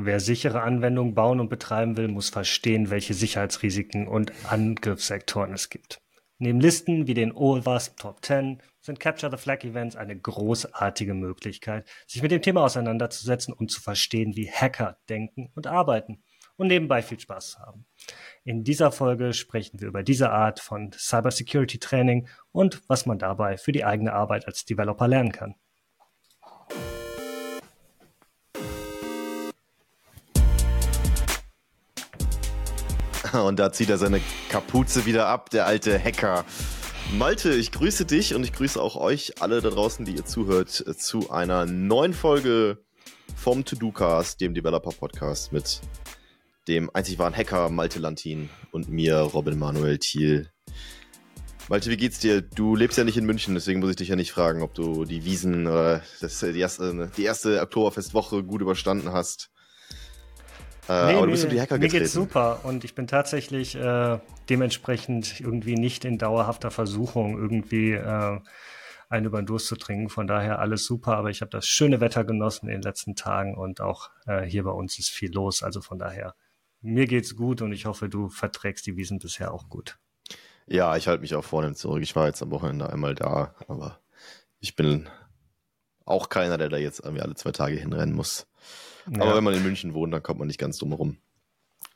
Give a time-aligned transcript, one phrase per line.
[0.00, 6.00] Wer sichere Anwendungen bauen und betreiben will, muss verstehen, welche Sicherheitsrisiken und Angriffssektoren es gibt.
[6.38, 11.84] Neben Listen wie den OWASP Top 10 sind Capture the Flag Events eine großartige Möglichkeit,
[12.06, 16.22] sich mit dem Thema auseinanderzusetzen und zu verstehen, wie Hacker denken und arbeiten
[16.54, 17.84] und nebenbei viel Spaß zu haben.
[18.44, 23.56] In dieser Folge sprechen wir über diese Art von Cybersecurity Training und was man dabei
[23.56, 25.56] für die eigene Arbeit als Developer lernen kann.
[33.32, 36.44] Und da zieht er seine Kapuze wieder ab, der alte Hacker.
[37.12, 40.70] Malte, ich grüße dich und ich grüße auch euch alle da draußen, die ihr zuhört,
[40.70, 42.84] zu einer neuen Folge
[43.36, 45.80] vom To-Do-Cast, dem Developer-Podcast mit
[46.68, 50.50] dem einzig wahren Hacker Malte Lantin und mir, Robin Manuel Thiel.
[51.68, 52.42] Malte, wie geht's dir?
[52.42, 55.04] Du lebst ja nicht in München, deswegen muss ich dich ja nicht fragen, ob du
[55.04, 59.50] die Wiesen oder das, die, erste, die erste Oktoberfestwoche gut überstanden hast.
[60.88, 61.94] Äh, nee, du bist um die Hacker getreten.
[61.94, 67.92] Mir geht's super und ich bin tatsächlich äh, dementsprechend irgendwie nicht in dauerhafter Versuchung, irgendwie
[67.92, 68.40] äh,
[69.08, 70.08] einen über den Durst zu trinken.
[70.08, 73.56] Von daher alles super, aber ich habe das schöne Wetter genossen in den letzten Tagen
[73.56, 75.62] und auch äh, hier bei uns ist viel los.
[75.62, 76.34] Also von daher,
[76.80, 79.98] mir geht's gut und ich hoffe, du verträgst die Wiesen bisher auch gut.
[80.66, 82.02] Ja, ich halte mich auch vornehm zurück.
[82.02, 84.00] Ich war jetzt am Wochenende einmal da, aber
[84.60, 85.08] ich bin
[86.04, 88.47] auch keiner, der da jetzt irgendwie alle zwei Tage hinrennen muss.
[89.10, 89.22] Ja.
[89.22, 91.18] Aber wenn man in München wohnt, dann kommt man nicht ganz dumm rum.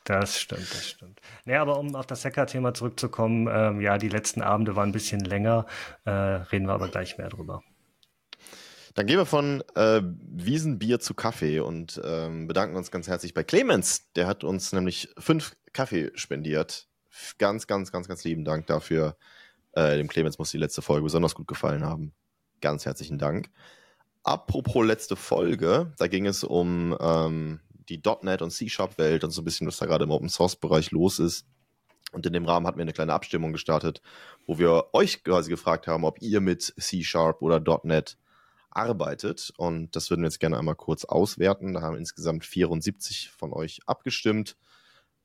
[0.05, 1.21] Das stimmt, das stimmt.
[1.45, 5.21] Nee, aber um auf das Hacker-Thema zurückzukommen, ähm, ja, die letzten Abende waren ein bisschen
[5.21, 5.67] länger,
[6.05, 7.63] äh, reden wir aber gleich mehr drüber.
[8.95, 13.43] Dann gehen wir von äh, Wiesenbier zu Kaffee und ähm, bedanken uns ganz herzlich bei
[13.43, 14.13] Clemens.
[14.13, 16.89] Der hat uns nämlich fünf Kaffee spendiert.
[17.39, 19.17] Ganz, ganz, ganz, ganz lieben Dank dafür.
[19.73, 22.13] Äh, dem Clemens muss die letzte Folge besonders gut gefallen haben.
[22.61, 23.49] Ganz herzlichen Dank.
[24.25, 29.45] Apropos letzte Folge, da ging es um ähm, die .NET und C-Sharp-Welt und so ein
[29.45, 31.47] bisschen, was da gerade im Open-Source-Bereich los ist.
[32.13, 34.01] Und in dem Rahmen hatten wir eine kleine Abstimmung gestartet,
[34.47, 38.17] wo wir euch quasi gefragt haben, ob ihr mit C-Sharp oder .NET
[38.71, 39.53] arbeitet.
[39.57, 41.75] Und das würden wir jetzt gerne einmal kurz auswerten.
[41.75, 44.57] Da haben insgesamt 74 von euch abgestimmt.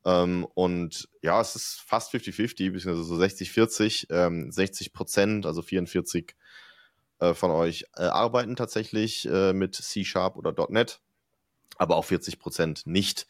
[0.06, 6.36] Ähm, und ja, es ist fast 50-50, beziehungsweise so 60-40, ähm, 60 Prozent, also 44
[7.20, 11.02] äh, von euch äh, arbeiten tatsächlich äh, mit C-Sharp oder .NET,
[11.78, 13.28] aber auch 40 Prozent nicht.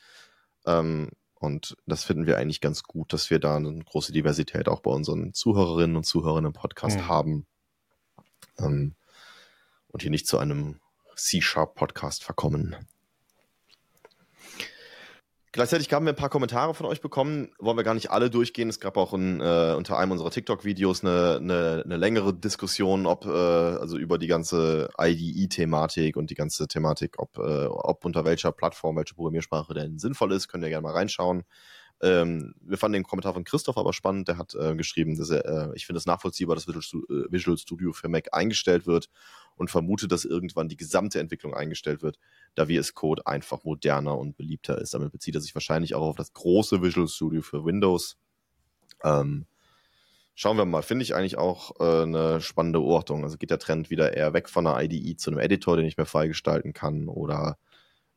[0.66, 4.82] Ähm, und das finden wir eigentlich ganz gut, dass wir da eine große Diversität auch
[4.82, 7.08] bei unseren Zuhörerinnen und Zuhörern im Podcast mhm.
[7.08, 7.48] haben.
[8.60, 8.96] Ähm,
[9.90, 10.80] und hier nicht zu einem
[11.16, 12.76] C-Sharp-Podcast verkommen.
[15.54, 17.50] Gleichzeitig haben wir ein paar Kommentare von euch bekommen.
[17.58, 18.70] Wollen wir gar nicht alle durchgehen.
[18.70, 23.26] Es gab auch in, äh, unter einem unserer TikTok-Videos eine, eine, eine, längere Diskussion, ob
[23.26, 28.52] äh, also über die ganze IDE-Thematik und die ganze Thematik, ob, äh, ob unter welcher
[28.52, 30.50] Plattform, welche Programmiersprache denn sinnvoll ist.
[30.50, 31.44] Könnt ihr gerne mal reinschauen.
[32.02, 34.28] Ähm, wir fanden den Kommentar von Christoph aber spannend.
[34.28, 37.58] Der hat äh, geschrieben, dass er, äh, ich finde es nachvollziehbar, dass Visual, äh, Visual
[37.58, 39.10] Studio für Mac eingestellt wird
[39.58, 42.20] und vermute, dass irgendwann die gesamte Entwicklung eingestellt wird,
[42.56, 44.94] da VS Code einfach moderner und beliebter ist.
[44.94, 48.18] Damit bezieht er sich wahrscheinlich auch auf das große Visual Studio für Windows.
[49.04, 49.46] Ähm,
[50.36, 53.24] schauen wir mal, finde ich eigentlich auch äh, eine spannende Beobachtung.
[53.24, 55.98] Also geht der Trend wieder eher weg von einer IDE zu einem Editor, den ich
[55.98, 57.58] mehr freigestalten kann oder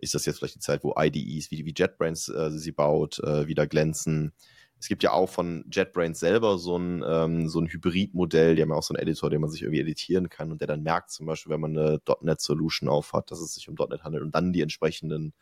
[0.01, 3.47] ist das jetzt vielleicht die Zeit, wo IDEs wie, wie JetBrains äh, sie baut, äh,
[3.47, 4.33] wieder glänzen.
[4.81, 8.71] Es gibt ja auch von JetBrains selber so ein, ähm, so ein Hybridmodell, die haben
[8.71, 11.11] ja auch so einen Editor, den man sich irgendwie editieren kann und der dann merkt
[11.11, 14.53] zum Beispiel, wenn man eine .NET-Solution aufhat, dass es sich um .NET handelt und dann
[14.53, 15.35] die entsprechenden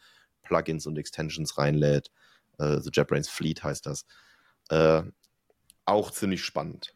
[0.43, 2.11] Plugins und Extensions reinlädt.
[2.59, 4.07] Äh, so JetBrains Fleet heißt das.
[4.71, 5.03] Äh,
[5.85, 6.95] auch ziemlich spannend.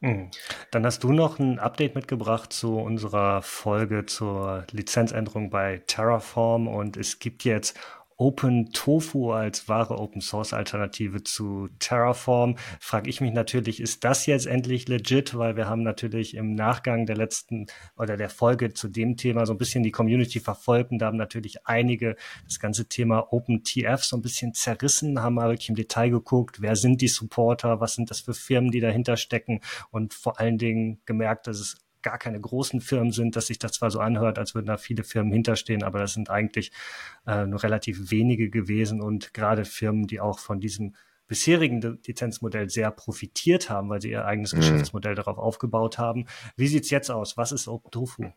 [0.00, 0.30] Mhm.
[0.72, 6.98] Dann hast du noch ein Update mitgebracht zu unserer Folge zur Lizenzänderung bei Terraform und
[6.98, 7.78] es gibt jetzt
[8.18, 14.24] Open Tofu als wahre Open Source Alternative zu Terraform, frage ich mich natürlich, ist das
[14.24, 15.36] jetzt endlich legit?
[15.36, 17.66] Weil wir haben natürlich im Nachgang der letzten
[17.96, 21.18] oder der Folge zu dem Thema so ein bisschen die Community verfolgt und da haben
[21.18, 26.08] natürlich einige das ganze Thema OpenTF so ein bisschen zerrissen, haben mal wirklich im Detail
[26.08, 29.60] geguckt, wer sind die Supporter, was sind das für Firmen, die dahinter stecken
[29.90, 33.72] und vor allen Dingen gemerkt, dass es gar keine großen Firmen sind, dass sich das
[33.72, 36.72] zwar so anhört, als würden da viele Firmen hinterstehen, aber das sind eigentlich
[37.26, 40.94] äh, nur relativ wenige gewesen und gerade Firmen, die auch von diesem
[41.28, 44.58] bisherigen Lizenzmodell sehr profitiert haben, weil sie ihr eigenes mhm.
[44.58, 46.26] Geschäftsmodell darauf aufgebaut haben.
[46.56, 47.36] Wie sieht's jetzt aus?
[47.36, 48.32] Was ist OpenTofu?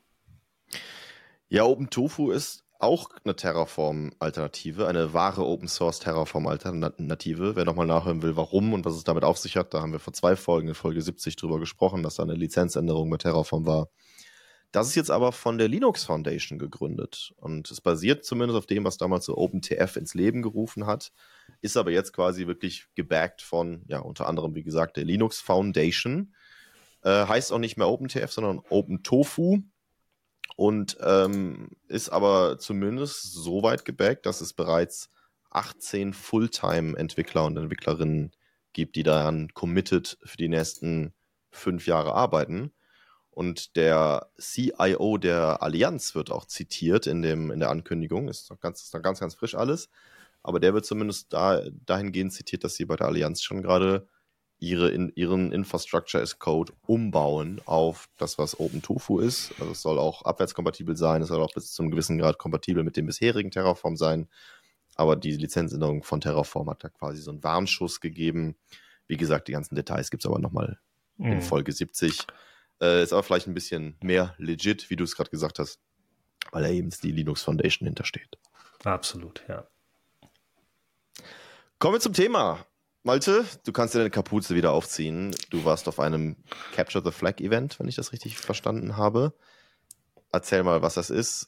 [1.50, 7.56] Ja, OpenTofu ist auch eine Terraform-Alternative, eine wahre Open-Source Terraform-Alternative.
[7.56, 10.00] Wer nochmal nachhören will, warum und was es damit auf sich hat, da haben wir
[10.00, 13.90] vor zwei Folgen in Folge 70 drüber gesprochen, dass da eine Lizenzänderung mit Terraform war.
[14.72, 18.86] Das ist jetzt aber von der Linux Foundation gegründet und es basiert zumindest auf dem,
[18.86, 21.12] was damals so OpenTF ins Leben gerufen hat,
[21.62, 26.34] ist aber jetzt quasi wirklich gebackt von, ja, unter anderem, wie gesagt, der Linux Foundation.
[27.02, 29.64] Äh, heißt auch nicht mehr OpenTF, sondern OpenTofu
[30.56, 35.10] und ähm, ist aber zumindest so weit gebackt, dass es bereits
[35.52, 38.32] 18 Fulltime-Entwickler und Entwicklerinnen
[38.74, 41.14] gibt, die daran committed für die nächsten
[41.52, 42.72] fünf Jahre arbeiten.
[43.32, 48.28] Und der CIO der Allianz wird auch zitiert in, dem, in der Ankündigung.
[48.28, 49.90] Ist noch ganz, ist noch ganz, ganz frisch alles.
[50.44, 54.08] Aber der wird zumindest da, dahingehend zitiert, dass sie bei der Allianz schon gerade
[54.60, 59.54] ihre, in, ihren Infrastructure as Code umbauen auf das, was OpenTofu ist.
[59.60, 62.84] Also es soll auch abwärtskompatibel sein, es soll auch bis zu einem gewissen Grad kompatibel
[62.84, 64.28] mit dem bisherigen Terraform sein.
[64.96, 68.58] Aber die Lizenzänderung von Terraform hat da quasi so einen Warnschuss gegeben.
[69.08, 70.78] Wie gesagt, die ganzen Details gibt es aber nochmal
[71.18, 71.34] mhm.
[71.34, 72.28] in Folge 70.
[72.82, 75.80] Äh, ist aber vielleicht ein bisschen mehr legit, wie du es gerade gesagt hast,
[76.52, 78.38] weil da eben die Linux Foundation hintersteht.
[78.84, 79.68] Absolut, ja.
[81.80, 82.66] Kommen wir zum Thema.
[83.04, 85.34] Malte, du kannst dir deine Kapuze wieder aufziehen.
[85.50, 86.36] Du warst auf einem
[86.74, 89.34] Capture the Flag Event, wenn ich das richtig verstanden habe.
[90.32, 91.48] Erzähl mal, was das ist,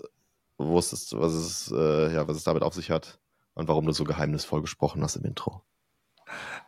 [0.58, 3.20] wusstest, was es, äh, ja, was es damit auf sich hat
[3.54, 5.62] und warum du so geheimnisvoll gesprochen hast im Intro.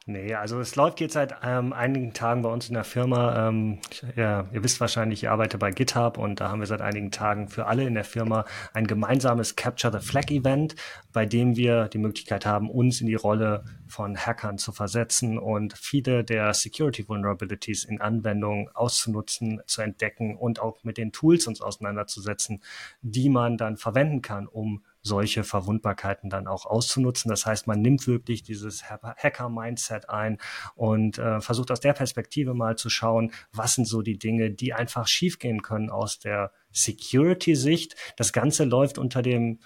[0.06, 3.48] Nee, also es läuft jetzt seit ähm, einigen Tagen bei uns in der Firma.
[3.48, 3.80] Ähm,
[4.18, 7.48] ja, ihr wisst wahrscheinlich, ich arbeite bei GitHub und da haben wir seit einigen Tagen
[7.48, 10.76] für alle in der Firma ein gemeinsames Capture the Flag Event,
[11.14, 15.78] bei dem wir die Möglichkeit haben, uns in die Rolle von Hackern zu versetzen und
[15.78, 21.62] viele der Security Vulnerabilities in Anwendungen auszunutzen, zu entdecken und auch mit den Tools uns
[21.62, 22.62] auseinanderzusetzen,
[23.04, 27.30] die man dann verwenden kann, um solche Verwundbarkeiten dann auch auszunutzen.
[27.30, 30.40] Das heißt, man nimmt wirklich dieses Hacker-Mindset ein
[30.76, 34.74] und äh, versucht aus der Perspektive mal zu schauen, was sind so die Dinge, die
[34.74, 37.96] einfach schiefgehen können aus der Security-Sicht.
[38.18, 39.60] Das Ganze läuft unter dem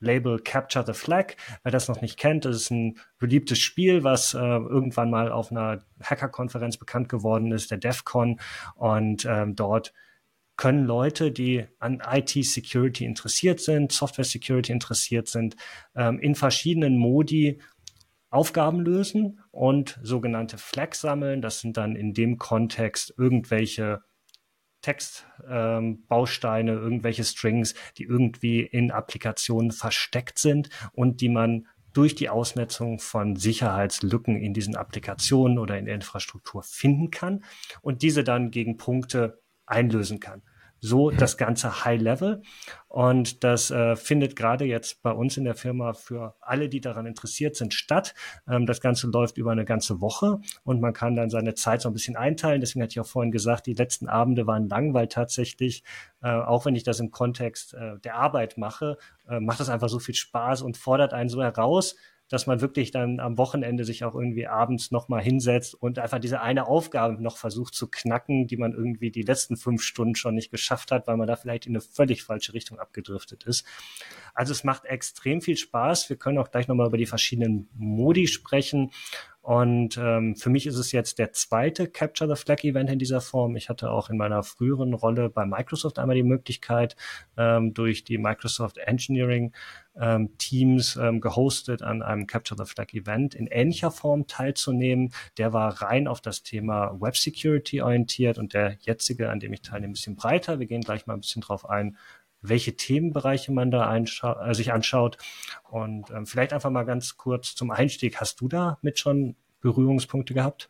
[0.00, 1.34] Label Capture the Flag.
[1.62, 5.50] Wer das noch nicht kennt, das ist ein beliebtes Spiel, was äh, irgendwann mal auf
[5.50, 8.38] einer Hacker-Konferenz bekannt geworden ist, der DEFCON.
[8.76, 9.92] Und ähm, dort
[10.56, 15.56] können Leute, die an IT-Security interessiert sind, Software-Security interessiert sind,
[15.94, 17.60] ähm, in verschiedenen Modi
[18.30, 21.40] Aufgaben lösen und sogenannte Flags sammeln.
[21.40, 24.02] Das sind dann in dem Kontext irgendwelche
[24.82, 32.28] Textbausteine, ähm, irgendwelche Strings, die irgendwie in Applikationen versteckt sind und die man durch die
[32.28, 37.44] Ausnetzung von Sicherheitslücken in diesen Applikationen oder in der Infrastruktur finden kann
[37.82, 40.42] und diese dann gegen Punkte einlösen kann.
[40.80, 42.42] So das ganze High Level.
[42.88, 47.06] Und das äh, findet gerade jetzt bei uns in der Firma für alle, die daran
[47.06, 48.14] interessiert sind, statt.
[48.46, 51.88] Ähm, das Ganze läuft über eine ganze Woche und man kann dann seine Zeit so
[51.88, 52.60] ein bisschen einteilen.
[52.60, 55.84] Deswegen hatte ich auch vorhin gesagt, die letzten Abende waren lang, weil tatsächlich,
[56.22, 59.88] äh, auch wenn ich das im Kontext äh, der Arbeit mache, äh, macht das einfach
[59.88, 61.96] so viel Spaß und fordert einen so heraus,
[62.28, 66.40] dass man wirklich dann am Wochenende sich auch irgendwie abends nochmal hinsetzt und einfach diese
[66.40, 70.50] eine Aufgabe noch versucht zu knacken, die man irgendwie die letzten fünf Stunden schon nicht
[70.50, 73.66] geschafft hat, weil man da vielleicht in eine völlig falsche Richtung abgedriftet ist.
[74.32, 76.08] Also es macht extrem viel Spaß.
[76.08, 78.90] Wir können auch gleich nochmal über die verschiedenen Modi sprechen.
[79.44, 83.20] Und ähm, für mich ist es jetzt der zweite Capture the Flag Event in dieser
[83.20, 83.56] Form.
[83.56, 86.96] Ich hatte auch in meiner früheren Rolle bei Microsoft einmal die Möglichkeit,
[87.36, 89.52] ähm, durch die Microsoft Engineering
[90.00, 95.12] ähm, Teams ähm, gehostet an einem Capture the Flag Event in ähnlicher Form teilzunehmen.
[95.36, 99.60] Der war rein auf das Thema Web Security orientiert und der jetzige, an dem ich
[99.60, 100.58] teilnehme, ein bisschen breiter.
[100.58, 101.98] Wir gehen gleich mal ein bisschen drauf ein,
[102.48, 105.18] welche Themenbereiche man da äh, sich anschaut.
[105.70, 108.20] Und ähm, vielleicht einfach mal ganz kurz zum Einstieg.
[108.20, 110.68] Hast du da mit schon Berührungspunkte gehabt?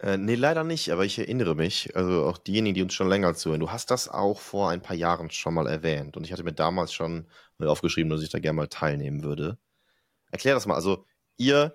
[0.00, 3.34] Äh, nee, leider nicht, aber ich erinnere mich, also auch diejenigen, die uns schon länger
[3.34, 6.44] zuhören, du hast das auch vor ein paar Jahren schon mal erwähnt und ich hatte
[6.44, 7.26] mir damals schon
[7.58, 9.58] aufgeschrieben, dass ich da gerne mal teilnehmen würde.
[10.30, 11.04] Erklär das mal, also
[11.36, 11.74] ihr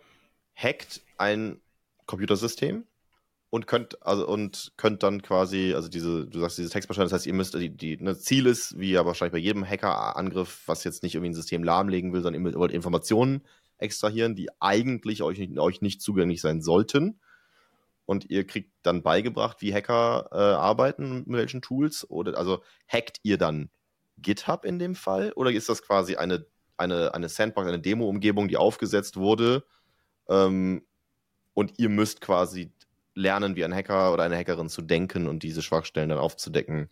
[0.56, 1.60] hackt ein
[2.06, 2.86] Computersystem
[3.54, 7.28] und könnt also und könnt dann quasi also diese du sagst diese Textbausteine das heißt
[7.28, 11.04] ihr müsst die, die ne, Ziel ist wie ja wahrscheinlich bei jedem Hackerangriff was jetzt
[11.04, 13.44] nicht irgendwie ein System lahmlegen will sondern ihr wollt Informationen
[13.84, 17.20] extrahieren die eigentlich euch nicht, euch nicht zugänglich sein sollten.
[18.06, 22.10] Und ihr kriegt dann beigebracht wie Hacker äh, arbeiten mit welchen Tools.
[22.10, 23.70] Oder also hackt ihr dann
[24.18, 25.32] GitHub in dem Fall?
[25.34, 26.46] Oder ist das quasi eine
[26.76, 29.64] eine eine Sandbox eine Demo Umgebung die aufgesetzt wurde
[30.28, 30.84] ähm,
[31.54, 32.74] und ihr müsst quasi
[33.16, 36.90] lernen, wie ein Hacker oder eine Hackerin zu denken und diese Schwachstellen dann aufzudecken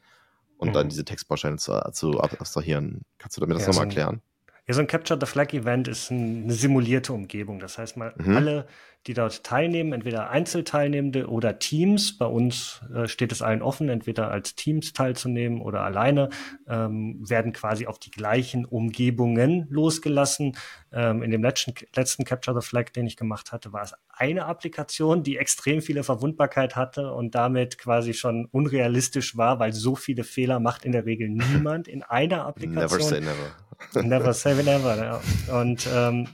[0.58, 0.74] und mhm.
[0.74, 3.01] dann diese Textbausteine zu, zu abstrahieren.
[3.18, 4.22] Kannst du damit das ja, nochmal erklären?
[4.68, 7.60] Ja, so ein Capture the Flag Event ist eine simulierte Umgebung.
[7.60, 8.36] Das heißt, mal mhm.
[8.36, 8.68] alle,
[9.08, 14.29] die dort teilnehmen, entweder Einzelteilnehmende oder Teams, bei uns äh, steht es allen offen, entweder
[14.29, 16.29] als Teams teilzunehmen oder alleine,
[16.67, 20.55] ähm, werden quasi auf die gleichen Umgebungen losgelassen.
[20.91, 24.46] Ähm, in dem letzten, letzten Capture the Flag, den ich gemacht hatte, war es eine
[24.46, 30.24] Applikation, die extrem viele Verwundbarkeit hatte und damit quasi schon unrealistisch war, weil so viele
[30.24, 33.00] Fehler macht in der Regel niemand in einer Applikation.
[33.00, 34.08] Never say never.
[34.08, 34.96] Never say never.
[34.96, 35.22] Ja.
[35.60, 36.27] Und ähm,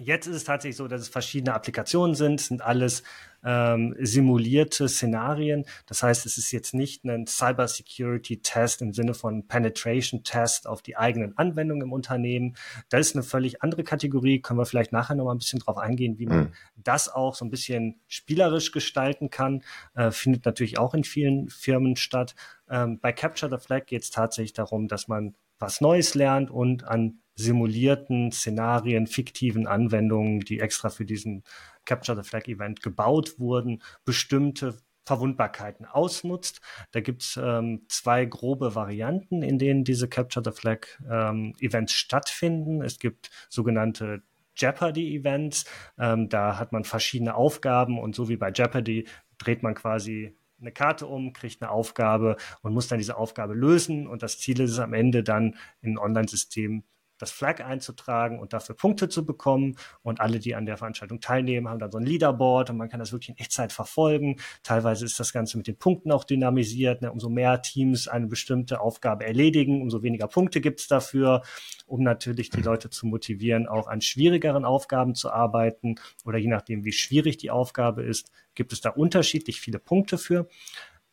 [0.00, 3.02] jetzt ist es tatsächlich so, dass es verschiedene Applikationen sind, sind alles
[3.44, 5.64] ähm, simulierte Szenarien.
[5.86, 10.66] Das heißt, es ist jetzt nicht ein Cyber Security Test im Sinne von Penetration Test
[10.66, 12.56] auf die eigenen Anwendungen im Unternehmen.
[12.88, 14.40] Das ist eine völlig andere Kategorie.
[14.40, 16.52] Können wir vielleicht nachher noch mal ein bisschen drauf eingehen, wie man mhm.
[16.76, 19.62] das auch so ein bisschen spielerisch gestalten kann.
[19.94, 22.34] Äh, findet natürlich auch in vielen Firmen statt.
[22.68, 26.84] Ähm, bei Capture the Flag geht es tatsächlich darum, dass man was Neues lernt und
[26.84, 31.42] an simulierten Szenarien, fiktiven Anwendungen, die extra für diesen
[31.84, 36.60] Capture the Flag Event gebaut wurden, bestimmte Verwundbarkeiten ausnutzt.
[36.92, 41.94] Da gibt es ähm, zwei grobe Varianten, in denen diese Capture the Flag ähm, Events
[41.94, 42.82] stattfinden.
[42.82, 44.22] Es gibt sogenannte
[44.56, 45.64] Jeopardy-Events.
[45.98, 50.72] Ähm, da hat man verschiedene Aufgaben und so wie bei Jeopardy dreht man quasi eine
[50.72, 54.06] Karte um, kriegt eine Aufgabe und muss dann diese Aufgabe lösen.
[54.06, 56.84] Und das Ziel ist es am Ende dann in ein Online-System
[57.20, 59.76] das Flag einzutragen und dafür Punkte zu bekommen.
[60.02, 63.00] Und alle, die an der Veranstaltung teilnehmen, haben dann so ein Leaderboard und man kann
[63.00, 64.36] das wirklich in Echtzeit verfolgen.
[64.62, 67.02] Teilweise ist das Ganze mit den Punkten auch dynamisiert.
[67.02, 67.12] Ne?
[67.12, 71.42] Umso mehr Teams eine bestimmte Aufgabe erledigen, umso weniger Punkte gibt es dafür,
[71.86, 75.96] um natürlich die Leute zu motivieren, auch an schwierigeren Aufgaben zu arbeiten.
[76.24, 80.48] Oder je nachdem, wie schwierig die Aufgabe ist, gibt es da unterschiedlich viele Punkte für.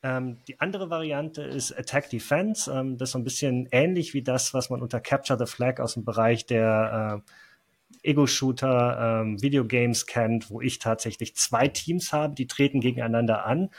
[0.08, 2.72] Ähm, die andere Variante ist Attack Defense.
[2.72, 5.82] Ähm, das ist so ein bisschen ähnlich wie das, was man unter Capture the Flag
[5.82, 7.24] aus dem Bereich der
[8.04, 13.70] äh, Ego-Shooter, ähm, Videogames kennt, wo ich tatsächlich zwei Teams habe, die treten gegeneinander an.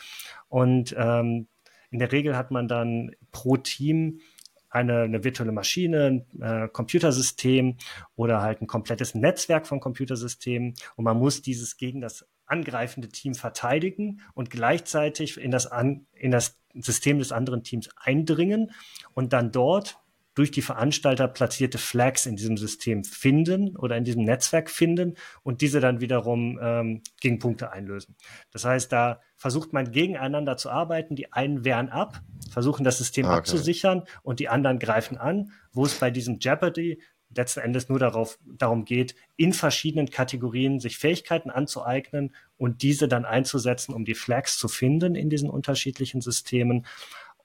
[0.48, 1.46] Und ähm,
[1.90, 4.20] in der Regel hat man dann pro Team
[4.68, 7.78] eine, eine virtuelle Maschine, ein äh, Computersystem
[8.16, 13.34] oder halt ein komplettes Netzwerk von Computersystemen und man muss dieses gegen das angreifende Team
[13.34, 18.72] verteidigen und gleichzeitig in das, an, in das System des anderen Teams eindringen
[19.14, 19.98] und dann dort
[20.38, 25.62] durch die Veranstalter platzierte Flags in diesem System finden oder in diesem Netzwerk finden und
[25.62, 28.14] diese dann wiederum ähm, gegen Punkte einlösen.
[28.52, 31.16] Das heißt, da versucht man gegeneinander zu arbeiten.
[31.16, 32.20] Die einen wehren ab,
[32.52, 33.38] versuchen das System okay.
[33.38, 35.50] abzusichern und die anderen greifen an.
[35.72, 37.02] Wo es bei diesem Jeopardy
[37.34, 43.24] letzten Endes nur darauf, darum geht, in verschiedenen Kategorien sich Fähigkeiten anzueignen und diese dann
[43.24, 46.86] einzusetzen, um die Flags zu finden in diesen unterschiedlichen Systemen.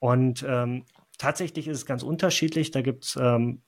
[0.00, 0.84] Und ähm,
[1.18, 2.70] tatsächlich ist es ganz unterschiedlich.
[2.70, 3.62] Da gibt es ähm,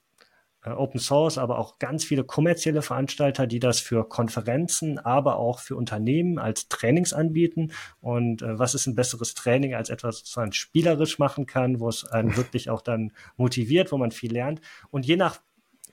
[0.67, 5.61] äh, Open Source, aber auch ganz viele kommerzielle Veranstalter, die das für Konferenzen, aber auch
[5.61, 7.73] für Unternehmen als Trainings anbieten.
[8.01, 11.89] Und äh, was ist ein besseres Training als etwas, was man spielerisch machen kann, wo
[11.89, 14.61] es einen wirklich auch dann motiviert, wo man viel lernt.
[14.91, 15.41] Und je nach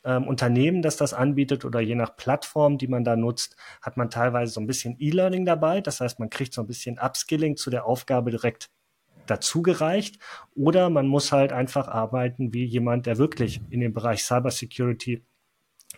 [0.03, 4.09] ähm, Unternehmen, das das anbietet oder je nach Plattform, die man da nutzt, hat man
[4.09, 5.81] teilweise so ein bisschen E-Learning dabei.
[5.81, 8.69] Das heißt, man kriegt so ein bisschen Upskilling zu der Aufgabe direkt
[9.25, 10.19] dazugereicht
[10.53, 15.23] oder man muss halt einfach arbeiten wie jemand, der wirklich in dem Bereich Cybersecurity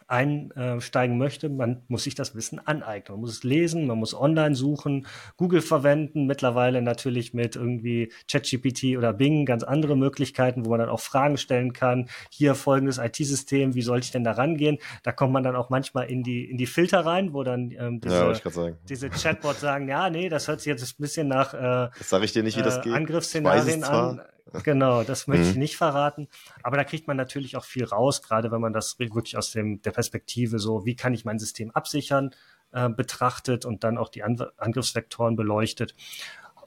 [0.07, 3.15] einsteigen möchte, man muss sich das Wissen aneignen.
[3.15, 5.07] Man muss es lesen, man muss online suchen,
[5.37, 10.89] Google verwenden, mittlerweile natürlich mit irgendwie ChatGPT oder Bing ganz andere Möglichkeiten, wo man dann
[10.89, 12.09] auch Fragen stellen kann.
[12.29, 14.77] Hier folgendes IT-System, wie soll ich denn da rangehen?
[15.03, 17.99] Da kommt man dann auch manchmal in die, in die Filter rein, wo dann ähm,
[17.99, 21.89] diese, ja, diese Chatbots sagen, ja, nee, das hört sich jetzt ein bisschen nach äh,
[21.97, 22.93] das sag ich dir nicht, wie das äh, geht.
[22.93, 24.21] Angriffsszenarien an.
[24.63, 25.61] Genau, das möchte ich mhm.
[25.61, 26.27] nicht verraten.
[26.61, 29.81] Aber da kriegt man natürlich auch viel raus, gerade wenn man das wirklich aus dem,
[29.81, 32.31] der Perspektive so, wie kann ich mein System absichern,
[32.71, 35.95] äh, betrachtet und dann auch die An Angriffsvektoren beleuchtet.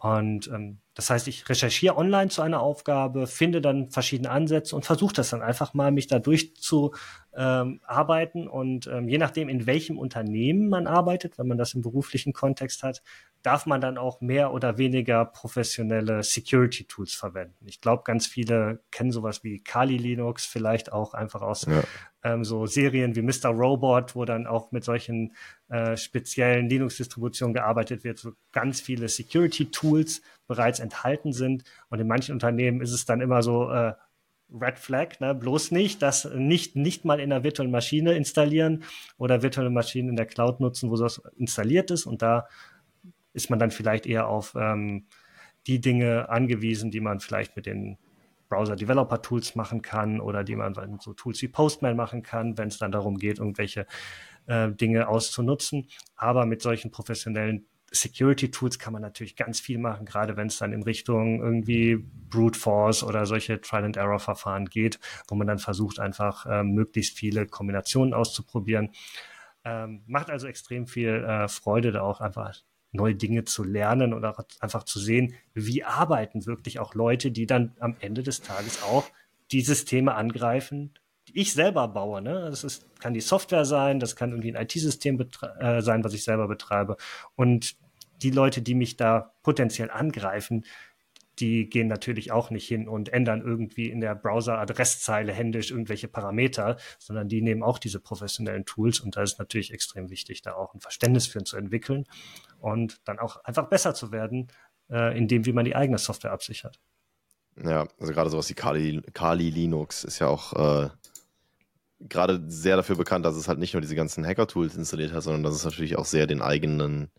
[0.01, 4.85] Und ähm, das heißt, ich recherchiere online zu einer Aufgabe, finde dann verschiedene Ansätze und
[4.85, 8.43] versuche das dann einfach mal, mich da durchzuarbeiten.
[8.43, 12.33] Ähm, und ähm, je nachdem, in welchem Unternehmen man arbeitet, wenn man das im beruflichen
[12.33, 13.05] Kontext hat,
[13.45, 17.65] darf man dann auch mehr oder weniger professionelle Security Tools verwenden.
[17.67, 21.85] Ich glaube, ganz viele kennen sowas wie Kali Linux, vielleicht auch einfach aus ja.
[22.25, 23.51] ähm, so Serien wie Mr.
[23.51, 25.33] Robot, wo dann auch mit solchen
[25.69, 31.63] äh, speziellen Linux-Distributionen gearbeitet wird, so ganz viele Security Tools bereits enthalten sind.
[31.89, 33.93] Und in manchen Unternehmen ist es dann immer so, äh,
[34.51, 35.35] Red Flag, ne?
[35.35, 38.85] bloß nicht, das nicht, nicht mal in der virtuellen Maschine installieren
[39.19, 42.07] oder virtuelle Maschinen in der Cloud nutzen, wo das installiert ist.
[42.07, 42.49] Und da
[43.35, 45.07] ist man dann vielleicht eher auf ähm,
[45.67, 47.99] die Dinge angewiesen, die man vielleicht mit den
[48.49, 52.91] Browser-Developer-Tools machen kann oder die man so Tools wie Postman machen kann, wenn es dann
[52.91, 53.87] darum geht, irgendwelche
[54.47, 55.89] äh, Dinge auszunutzen.
[56.17, 60.59] Aber mit solchen professionellen Security Tools kann man natürlich ganz viel machen, gerade wenn es
[60.59, 65.47] dann in Richtung irgendwie Brute Force oder solche Trial and Error Verfahren geht, wo man
[65.47, 68.91] dann versucht, einfach äh, möglichst viele Kombinationen auszuprobieren.
[69.65, 72.55] Ähm, macht also extrem viel äh, Freude, da auch einfach
[72.93, 77.77] neue Dinge zu lernen auch einfach zu sehen, wie arbeiten wirklich auch Leute, die dann
[77.81, 79.05] am Ende des Tages auch
[79.51, 80.95] die Systeme angreifen,
[81.29, 82.23] die ich selber baue.
[82.23, 82.49] Ne?
[82.51, 85.21] Das ist, kann die Software sein, das kann irgendwie ein IT-System
[85.61, 86.97] äh, sein, was ich selber betreibe.
[87.37, 87.77] Und
[88.23, 90.65] die Leute, die mich da potenziell angreifen,
[91.39, 96.79] die gehen natürlich auch nicht hin und ändern irgendwie in der Browser-Adresszeile händisch irgendwelche Parameter,
[96.99, 100.75] sondern die nehmen auch diese professionellen Tools und da ist natürlich extrem wichtig, da auch
[100.75, 102.07] ein Verständnis für zu entwickeln
[102.59, 104.49] und dann auch einfach besser zu werden,
[104.91, 106.81] äh, in dem, wie man die eigene Software absichert.
[107.63, 110.89] Ja, also gerade sowas wie Kali, Kali Linux ist ja auch äh,
[112.01, 115.43] gerade sehr dafür bekannt, dass es halt nicht nur diese ganzen Hacker-Tools installiert hat, sondern
[115.43, 117.11] dass es natürlich auch sehr den eigenen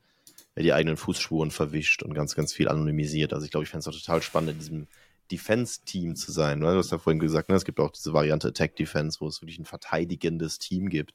[0.58, 3.34] die eigenen Fußspuren verwischt und ganz, ganz viel anonymisiert.
[3.34, 4.88] Also ich glaube, ich fände es auch total spannend, in diesem
[5.32, 6.60] Defense-Team zu sein.
[6.60, 6.72] Ne?
[6.72, 7.56] Du hast ja vorhin gesagt, ne?
[7.56, 11.14] es gibt auch diese Variante Attack Defense, wo es wirklich ein verteidigendes Team gibt.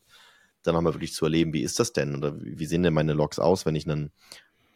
[0.62, 2.16] Dann haben wir wirklich zu erleben, wie ist das denn?
[2.16, 4.12] Oder wie sehen denn meine Logs aus, wenn ich einen,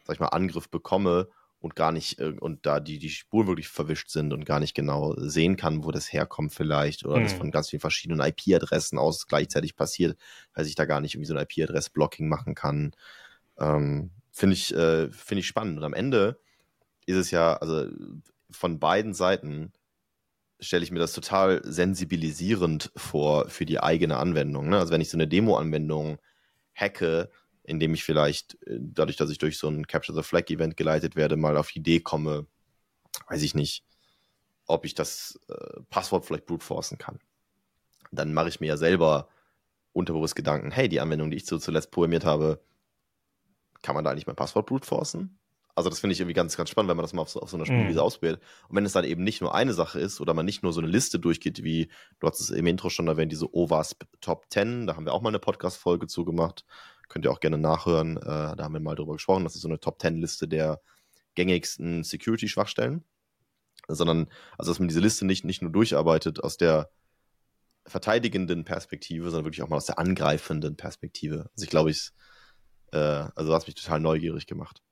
[0.04, 1.28] sag ich mal, Angriff bekomme
[1.60, 4.74] und gar nicht, äh, und da die, die Spuren wirklich verwischt sind und gar nicht
[4.74, 7.24] genau sehen kann, wo das herkommt vielleicht, oder mhm.
[7.24, 10.18] das von ganz vielen verschiedenen IP-Adressen aus gleichzeitig passiert,
[10.54, 12.92] weil ich da gar nicht irgendwie so ein IP-Adress-Blocking machen kann.
[13.58, 15.78] Ähm, Finde ich, äh, finde ich spannend.
[15.78, 16.38] Und am Ende
[17.06, 17.88] ist es ja, also
[18.50, 19.72] von beiden Seiten
[20.60, 24.68] stelle ich mir das total sensibilisierend vor für die eigene Anwendung.
[24.68, 24.78] Ne?
[24.78, 26.18] Also wenn ich so eine Demo-Anwendung
[26.74, 27.30] hacke,
[27.68, 31.36] indem ich vielleicht, äh, dadurch, dass ich durch so ein Capture the Flag-Event geleitet werde,
[31.36, 32.46] mal auf die Idee komme,
[33.28, 33.84] weiß ich nicht,
[34.66, 37.18] ob ich das äh, Passwort vielleicht brute forcen kann.
[38.10, 39.28] Dann mache ich mir ja selber
[39.92, 42.62] unterbewusst Gedanken, hey, die Anwendung, die ich so zuletzt programmiert habe,
[43.82, 45.38] kann man da eigentlich mein Passwort brute forcen?
[45.74, 47.50] Also das finde ich irgendwie ganz, ganz spannend, wenn man das mal auf so, auf
[47.50, 48.02] so einer Spielwiese mm.
[48.02, 48.42] ausprobiert.
[48.68, 50.80] Und wenn es dann eben nicht nur eine Sache ist oder man nicht nur so
[50.80, 54.88] eine Liste durchgeht, wie du hast es im Intro schon erwähnt, diese OWASP Top 10,
[54.88, 56.64] da haben wir auch mal eine Podcast-Folge zu gemacht.
[57.08, 58.16] Könnt ihr auch gerne nachhören.
[58.16, 58.22] Äh,
[58.56, 59.44] da haben wir mal drüber gesprochen.
[59.44, 60.80] Das ist so eine Top 10-Liste der
[61.34, 63.04] gängigsten Security-Schwachstellen.
[63.86, 64.28] Sondern,
[64.58, 66.90] also dass man diese Liste nicht, nicht nur durcharbeitet aus der
[67.86, 71.48] verteidigenden Perspektive, sondern wirklich auch mal aus der angreifenden Perspektive.
[71.54, 72.12] Also ich glaube, ich
[72.92, 72.96] äh,
[73.34, 74.82] also das hat mich total neugierig gemacht.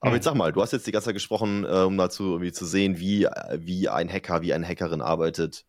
[0.00, 2.52] Aber jetzt sag mal, du hast jetzt die ganze Zeit gesprochen, äh, um dazu irgendwie
[2.52, 5.64] zu sehen, wie, wie ein Hacker, wie eine Hackerin arbeitet.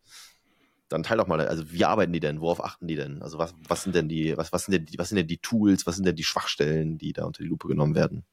[0.88, 2.40] Dann teil doch mal, also wie arbeiten die denn?
[2.40, 3.22] Worauf achten die denn?
[3.22, 5.38] Also was, was sind denn die, was, was sind denn die, was sind denn die
[5.38, 8.24] Tools, was sind denn die Schwachstellen, die da unter die Lupe genommen werden?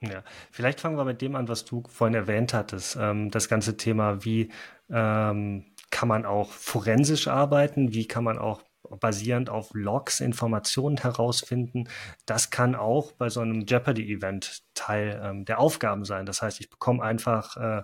[0.00, 2.96] Ja, vielleicht fangen wir mit dem an, was du vorhin erwähnt hattest.
[2.98, 4.50] Ähm, das ganze Thema, wie
[4.90, 7.92] ähm, kann man auch forensisch arbeiten?
[7.92, 8.62] Wie kann man auch
[9.00, 11.88] basierend auf Logs Informationen herausfinden.
[12.26, 16.26] Das kann auch bei so einem Jeopardy-Event Teil ähm, der Aufgaben sein.
[16.26, 17.82] Das heißt, ich bekomme einfach äh,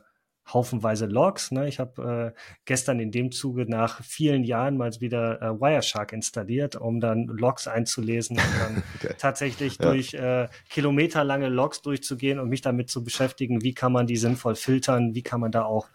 [0.52, 1.50] haufenweise Logs.
[1.50, 1.68] Ne?
[1.68, 6.76] Ich habe äh, gestern in dem Zuge nach vielen Jahren mal wieder äh, Wireshark installiert,
[6.76, 9.14] um dann Logs einzulesen und dann okay.
[9.18, 9.90] tatsächlich ja.
[9.90, 14.54] durch äh, kilometerlange Logs durchzugehen und mich damit zu beschäftigen, wie kann man die sinnvoll
[14.54, 15.88] filtern, wie kann man da auch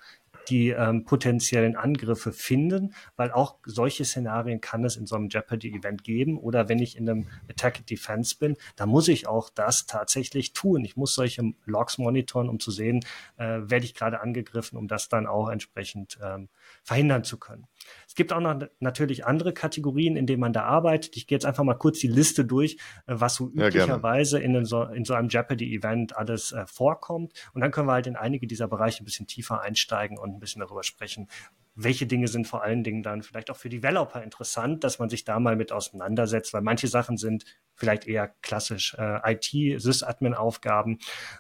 [0.49, 6.03] die ähm, potenziellen Angriffe finden, weil auch solche Szenarien kann es in so einem Jeopardy-Event
[6.03, 6.38] geben.
[6.38, 10.84] Oder wenn ich in einem Attack Defense bin, da muss ich auch das tatsächlich tun.
[10.86, 13.06] Ich muss solche Logs monitoren, um zu sehen,
[13.38, 16.49] äh, werde ich gerade angegriffen, um das dann auch entsprechend ähm,
[16.84, 17.67] verhindern zu können.
[18.08, 21.17] Es gibt auch noch natürlich andere Kategorien, in denen man da arbeitet.
[21.17, 22.77] Ich gehe jetzt einfach mal kurz die Liste durch,
[23.08, 27.34] äh, was so üblicherweise ja, in, so, in so einem Jeopardy-Event alles äh, vorkommt.
[27.53, 30.39] Und dann können wir halt in einige dieser Bereiche ein bisschen tiefer einsteigen und ein
[30.39, 31.28] bisschen darüber sprechen,
[31.76, 35.24] welche Dinge sind vor allen Dingen dann vielleicht auch für Developer interessant, dass man sich
[35.24, 41.00] da mal mit auseinandersetzt, weil manche Sachen sind vielleicht eher klassisch äh, IT-Sys-Admin-Aufgaben,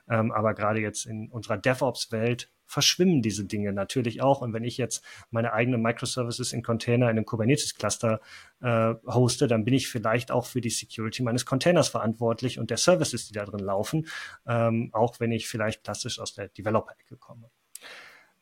[0.09, 4.41] ähm, aber gerade jetzt in unserer DevOps-Welt verschwimmen diese Dinge natürlich auch.
[4.41, 8.19] Und wenn ich jetzt meine eigenen Microservices in Container in einem Kubernetes-Cluster
[8.61, 12.77] äh, hoste, dann bin ich vielleicht auch für die Security meines Containers verantwortlich und der
[12.77, 14.07] Services, die da drin laufen,
[14.47, 17.51] ähm, auch wenn ich vielleicht klassisch aus der Developer-Ecke komme.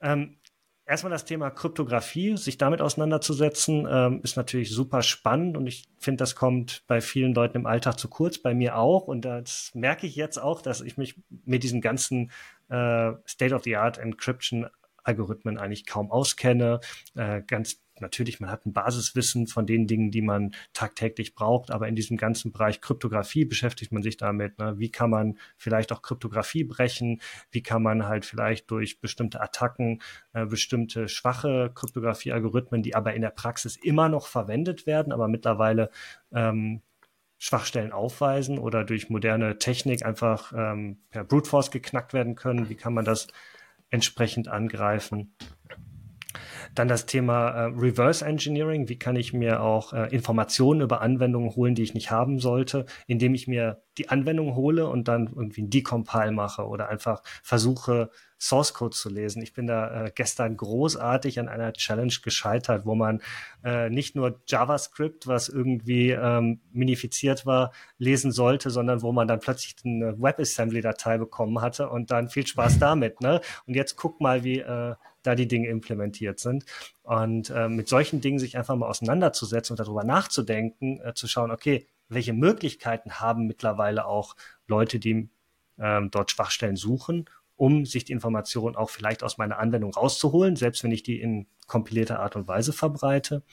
[0.02, 0.38] Ähm,
[0.92, 6.18] erstmal das Thema Kryptographie, sich damit auseinanderzusetzen, ähm, ist natürlich super spannend und ich finde,
[6.18, 9.08] das kommt bei vielen Leuten im Alltag zu kurz, bei mir auch.
[9.08, 12.30] Und das merke ich jetzt auch, dass ich mich mit diesen ganzen
[12.68, 14.68] äh, State-of-the-Art Encryption
[15.04, 16.82] Algorithmen eigentlich kaum auskenne,
[17.16, 21.88] äh, ganz natürlich, man hat ein Basiswissen von den Dingen, die man tagtäglich braucht, aber
[21.88, 24.58] in diesem ganzen Bereich Kryptographie beschäftigt man sich damit.
[24.60, 24.80] Ne?
[24.80, 27.22] Wie kann man vielleicht auch Kryptographie brechen?
[27.52, 30.02] Wie kann man halt vielleicht durch bestimmte Attacken,
[30.34, 35.90] äh, bestimmte schwache Kryptographie-Algorithmen, die aber in der Praxis immer noch verwendet werden, aber mittlerweile
[36.34, 36.82] ähm,
[37.44, 42.70] Schwachstellen aufweisen oder durch moderne Technik einfach ähm, per Brute Force geknackt werden können?
[42.70, 43.28] Wie kann man das
[43.90, 45.34] entsprechend angreifen?
[46.76, 48.90] Dann das Thema äh, Reverse Engineering.
[48.90, 52.86] Wie kann ich mir auch äh, Informationen über Anwendungen holen, die ich nicht haben sollte,
[53.08, 58.10] indem ich mir die Anwendung hole und dann irgendwie ein Decompile mache oder einfach versuche,
[58.42, 59.42] Source Code zu lesen.
[59.44, 63.22] Ich bin da äh, gestern großartig an einer Challenge gescheitert, wo man
[63.64, 69.40] äh, nicht nur JavaScript, was irgendwie ähm, minifiziert war, lesen sollte, sondern wo man dann
[69.40, 73.22] plötzlich eine WebAssembly-Datei bekommen hatte und dann viel Spaß damit.
[73.22, 73.42] Ne?
[73.68, 76.66] Und jetzt guck mal, wie äh, da die Dinge implementiert sind.
[77.04, 81.52] Und äh, mit solchen Dingen sich einfach mal auseinanderzusetzen und darüber nachzudenken, äh, zu schauen,
[81.52, 84.36] okay, welche Möglichkeiten haben mittlerweile auch
[84.68, 85.30] Leute, die
[85.80, 90.84] ähm, dort Schwachstellen suchen, um sich die Information auch vielleicht aus meiner Anwendung rauszuholen, selbst
[90.84, 93.44] wenn ich die in kompilierter Art und Weise verbreite.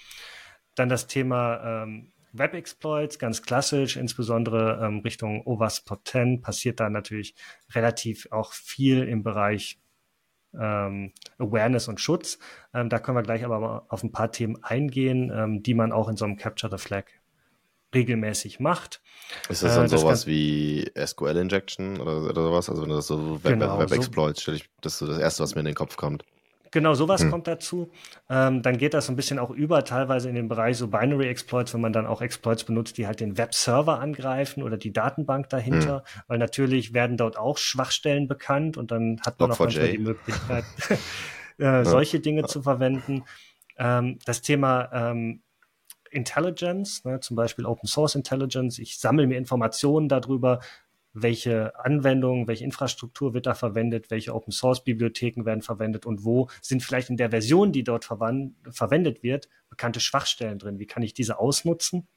[0.75, 6.91] Dann das Thema ähm, Web-Exploits, ganz klassisch, insbesondere ähm, Richtung OWASP Top 10, passiert da
[6.91, 7.35] natürlich
[7.75, 9.79] relativ auch viel im Bereich
[10.55, 12.39] ähm, Awareness und Schutz.
[12.75, 15.93] Ähm, da können wir gleich aber mal auf ein paar Themen eingehen, ähm, die man
[15.93, 17.05] auch in so einem Capture the Flag
[17.95, 19.01] regelmäßig macht.
[19.49, 22.69] Ist das dann äh, das sowas wie SQL-Injection oder, oder sowas?
[22.69, 25.61] Also wenn das so Web-Exploits, genau, Web so, das ist so das Erste, was mir
[25.61, 26.25] in den Kopf kommt.
[26.71, 27.31] Genau, sowas hm.
[27.31, 27.91] kommt dazu.
[28.29, 31.75] Ähm, dann geht das ein bisschen auch über, teilweise in den Bereich so Binary Exploits,
[31.75, 36.05] wenn man dann auch Exploits benutzt, die halt den Webserver angreifen oder die Datenbank dahinter,
[36.05, 36.23] hm.
[36.29, 40.65] weil natürlich werden dort auch Schwachstellen bekannt und dann hat man auch manchmal die Möglichkeit,
[41.59, 43.25] äh, solche Dinge zu verwenden.
[43.79, 45.43] Ähm, das Thema ähm,
[46.11, 48.79] Intelligence, ne, zum Beispiel Open Source Intelligence.
[48.79, 50.61] Ich sammle mir Informationen darüber,
[51.23, 56.49] welche Anwendungen, welche Infrastruktur wird da verwendet, welche Open Source Bibliotheken werden verwendet und wo
[56.61, 60.79] sind vielleicht in der Version, die dort verwendet wird, bekannte Schwachstellen drin.
[60.79, 62.09] Wie kann ich diese ausnutzen?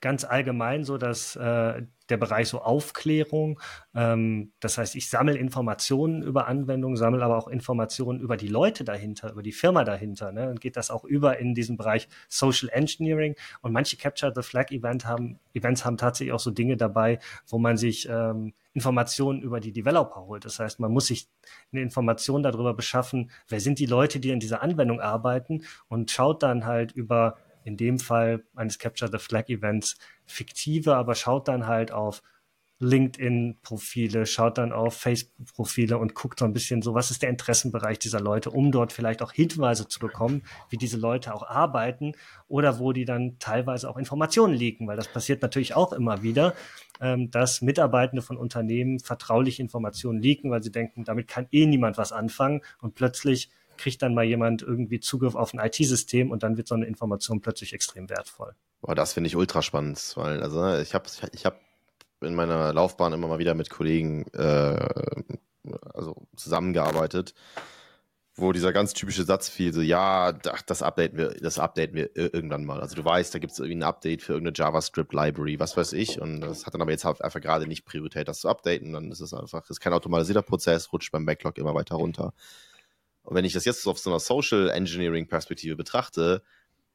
[0.00, 3.60] Ganz allgemein so, dass äh, der Bereich so Aufklärung,
[3.94, 8.84] ähm, das heißt, ich sammle Informationen über Anwendungen, sammle aber auch Informationen über die Leute
[8.84, 10.32] dahinter, über die Firma dahinter.
[10.32, 10.50] Ne?
[10.50, 13.34] Und geht das auch über in diesen Bereich Social Engineering.
[13.62, 17.58] Und manche Capture the Flag Event haben, Events haben tatsächlich auch so Dinge dabei, wo
[17.58, 20.44] man sich ähm, Informationen über die Developer holt.
[20.44, 21.28] Das heißt, man muss sich
[21.72, 26.42] eine Information darüber beschaffen, wer sind die Leute, die in dieser Anwendung arbeiten und schaut
[26.42, 29.96] dann halt über in dem Fall eines Capture the Flag Events
[30.26, 32.22] fiktive, aber schaut dann halt auf
[32.82, 37.98] LinkedIn-Profile, schaut dann auf Facebook-Profile und guckt so ein bisschen so, was ist der Interessenbereich
[38.00, 42.12] dieser Leute, um dort vielleicht auch Hinweise zu bekommen, wie diese Leute auch arbeiten
[42.48, 46.54] oder wo die dann teilweise auch Informationen liegen, weil das passiert natürlich auch immer wieder,
[47.00, 51.98] ähm, dass Mitarbeitende von Unternehmen vertrauliche Informationen liegen, weil sie denken, damit kann eh niemand
[51.98, 53.48] was anfangen und plötzlich
[53.82, 57.40] kriegt dann mal jemand irgendwie Zugriff auf ein IT-System und dann wird so eine Information
[57.40, 58.54] plötzlich extrem wertvoll.
[58.80, 61.60] Boah, das finde ich ultra spannend, weil also ne, ich habe ich hab
[62.20, 64.88] in meiner Laufbahn immer mal wieder mit Kollegen äh,
[65.92, 67.34] also zusammengearbeitet,
[68.36, 72.64] wo dieser ganz typische Satz fiel, so ja, das updaten wir, das updaten wir irgendwann
[72.64, 72.80] mal.
[72.80, 76.20] Also du weißt, da gibt es irgendwie ein Update für irgendeine JavaScript-Library, was weiß ich,
[76.20, 78.92] und das hat dann aber jetzt einfach gerade nicht Priorität, das zu updaten.
[78.92, 82.32] Dann ist es einfach, ist kein automatisierter Prozess, rutscht beim Backlog immer weiter runter.
[83.22, 86.42] Und wenn ich das jetzt auf so einer Social Engineering Perspektive betrachte,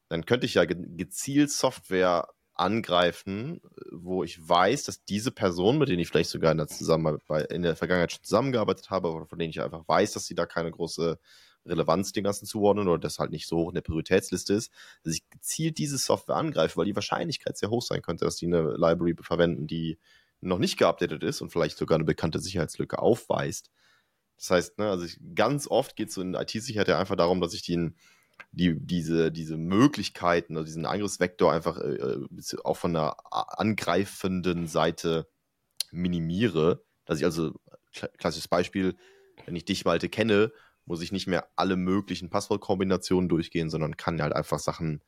[0.09, 3.61] dann könnte ich ja gezielt Software angreifen,
[3.91, 7.61] wo ich weiß, dass diese Person, mit denen ich vielleicht sogar in der, Zusammenarbeit, in
[7.61, 10.71] der Vergangenheit schon zusammengearbeitet habe, oder von denen ich einfach weiß, dass sie da keine
[10.71, 11.19] große
[11.65, 14.71] Relevanz dem Ganzen zuordnen oder das halt nicht so hoch in der Prioritätsliste ist,
[15.03, 18.47] dass ich gezielt diese Software angreife, weil die Wahrscheinlichkeit sehr hoch sein könnte, dass die
[18.47, 19.99] eine Library verwenden, die
[20.39, 23.69] noch nicht geupdatet ist und vielleicht sogar eine bekannte Sicherheitslücke aufweist.
[24.37, 27.41] Das heißt, ne, also ich, ganz oft geht es so in IT-Sicherheit ja einfach darum,
[27.41, 27.95] dass ich den,
[28.51, 32.27] die, diese, diese Möglichkeiten, also diesen Angriffsvektor einfach äh, äh
[32.63, 35.27] auch von der angreifenden Seite
[35.91, 36.83] minimiere.
[37.05, 37.53] Dass ich also,
[37.91, 38.95] klassisches Beispiel,
[39.45, 40.51] wenn ich dich, Malte, kenne,
[40.85, 45.01] muss ich nicht mehr alle möglichen Passwortkombinationen durchgehen, sondern kann halt einfach Sachen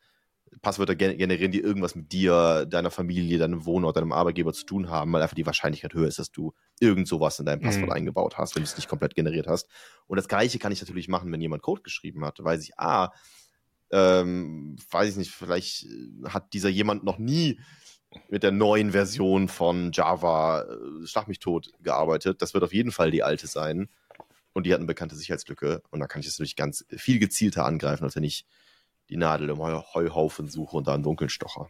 [0.62, 5.12] Passwörter generieren, die irgendwas mit dir, deiner Familie, deinem Wohnort, deinem Arbeitgeber zu tun haben,
[5.12, 7.92] weil einfach die Wahrscheinlichkeit höher ist, dass du irgend sowas in deinem Passwort mhm.
[7.92, 9.68] eingebaut hast, wenn du es nicht komplett generiert hast.
[10.06, 12.42] Und das Gleiche kann ich natürlich machen, wenn jemand Code geschrieben hat.
[12.42, 13.12] Weiß ich, ah,
[13.92, 15.86] ähm, weiß ich nicht, vielleicht
[16.24, 17.60] hat dieser jemand noch nie
[18.28, 22.42] mit der neuen Version von Java äh, Schlag mich tot gearbeitet.
[22.42, 23.88] Das wird auf jeden Fall die alte sein.
[24.52, 25.82] Und die hat eine bekannte Sicherheitslücke.
[25.90, 28.46] Und da kann ich es natürlich ganz viel gezielter angreifen, als wenn ich
[29.10, 31.68] die Nadel im Heuhaufen suche und da einen Dunkeln stocher.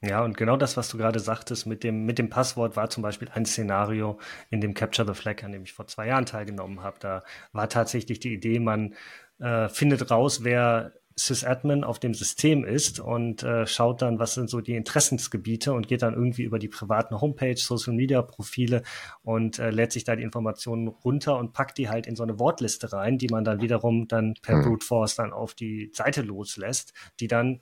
[0.00, 3.02] Ja, und genau das, was du gerade sagtest mit dem, mit dem Passwort, war zum
[3.02, 6.82] Beispiel ein Szenario in dem Capture the Flag, an dem ich vor zwei Jahren teilgenommen
[6.82, 6.98] habe.
[7.00, 8.94] Da war tatsächlich die Idee, man
[9.40, 14.48] äh, findet raus, wer Sysadmin auf dem System ist und äh, schaut dann, was sind
[14.48, 18.82] so die Interessensgebiete und geht dann irgendwie über die privaten Homepage, Social Media Profile
[19.22, 22.38] und äh, lädt sich da die Informationen runter und packt die halt in so eine
[22.38, 24.64] Wortliste rein, die man dann wiederum dann per mhm.
[24.64, 27.60] Brute Force dann auf die Seite loslässt, die dann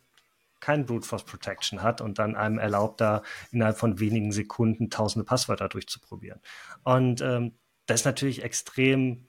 [0.61, 5.25] kein Brute Force Protection hat und dann einem erlaubt, da innerhalb von wenigen Sekunden tausende
[5.25, 6.41] Passwörter durchzuprobieren.
[6.83, 9.29] Und ähm, das ist natürlich extrem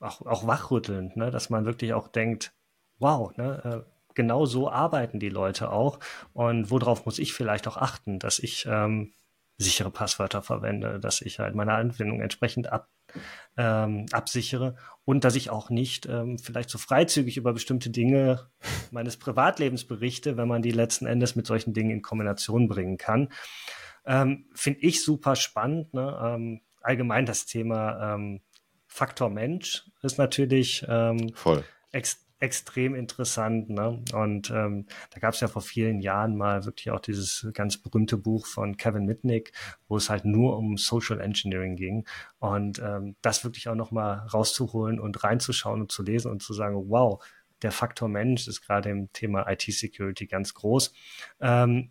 [0.00, 1.30] auch, auch wachrüttelnd, ne?
[1.30, 2.52] dass man wirklich auch denkt,
[2.98, 3.84] wow, ne?
[3.86, 6.00] Äh, genau so arbeiten die Leute auch.
[6.32, 9.12] Und worauf muss ich vielleicht auch achten, dass ich ähm,
[9.58, 12.88] sichere Passwörter verwende, dass ich halt meine Anwendung entsprechend ab,
[13.56, 18.50] ähm, absichere und dass ich auch nicht ähm, vielleicht so freizügig über bestimmte Dinge
[18.90, 23.28] meines Privatlebens berichte, wenn man die letzten Endes mit solchen Dingen in Kombination bringen kann.
[24.04, 25.94] Ähm, Finde ich super spannend.
[25.94, 26.18] Ne?
[26.22, 28.42] Ähm, allgemein das Thema ähm,
[28.86, 31.64] Faktor Mensch ist natürlich ähm, Voll.
[31.92, 33.70] Ex extrem interessant.
[33.70, 34.02] Ne?
[34.12, 38.16] Und ähm, da gab es ja vor vielen Jahren mal wirklich auch dieses ganz berühmte
[38.16, 39.52] Buch von Kevin Mitnick,
[39.88, 42.06] wo es halt nur um Social Engineering ging.
[42.38, 46.76] Und ähm, das wirklich auch nochmal rauszuholen und reinzuschauen und zu lesen und zu sagen,
[46.88, 47.24] wow,
[47.62, 50.92] der Faktor Mensch ist gerade im Thema IT-Security ganz groß.
[51.40, 51.90] Ähm,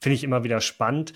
[0.00, 1.12] Finde ich immer wieder spannend.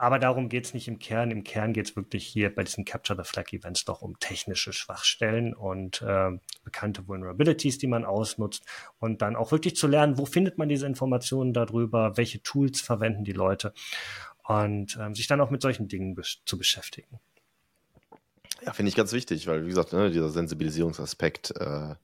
[0.00, 1.32] Aber darum geht es nicht im Kern.
[1.32, 4.72] Im Kern geht es wirklich hier bei diesen Capture the Flag Events doch um technische
[4.72, 6.30] Schwachstellen und äh,
[6.62, 8.62] bekannte Vulnerabilities, die man ausnutzt
[9.00, 13.24] und dann auch wirklich zu lernen, wo findet man diese Informationen darüber, welche Tools verwenden
[13.24, 13.72] die Leute
[14.44, 17.18] und äh, sich dann auch mit solchen Dingen besch zu beschäftigen.
[18.64, 21.96] Ja, finde ich ganz wichtig, weil wie gesagt, ne, dieser Sensibilisierungsaspekt äh,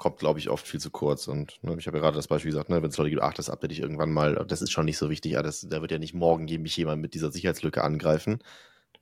[0.00, 1.28] kommt, glaube ich, oft viel zu kurz.
[1.28, 3.34] Und ne, ich habe ja gerade das Beispiel gesagt, ne, wenn es Leute gibt, ach,
[3.34, 5.92] das update ich irgendwann mal, das ist schon nicht so wichtig, ja, das, da wird
[5.92, 8.42] ja nicht morgen mich jemand mit dieser Sicherheitslücke angreifen.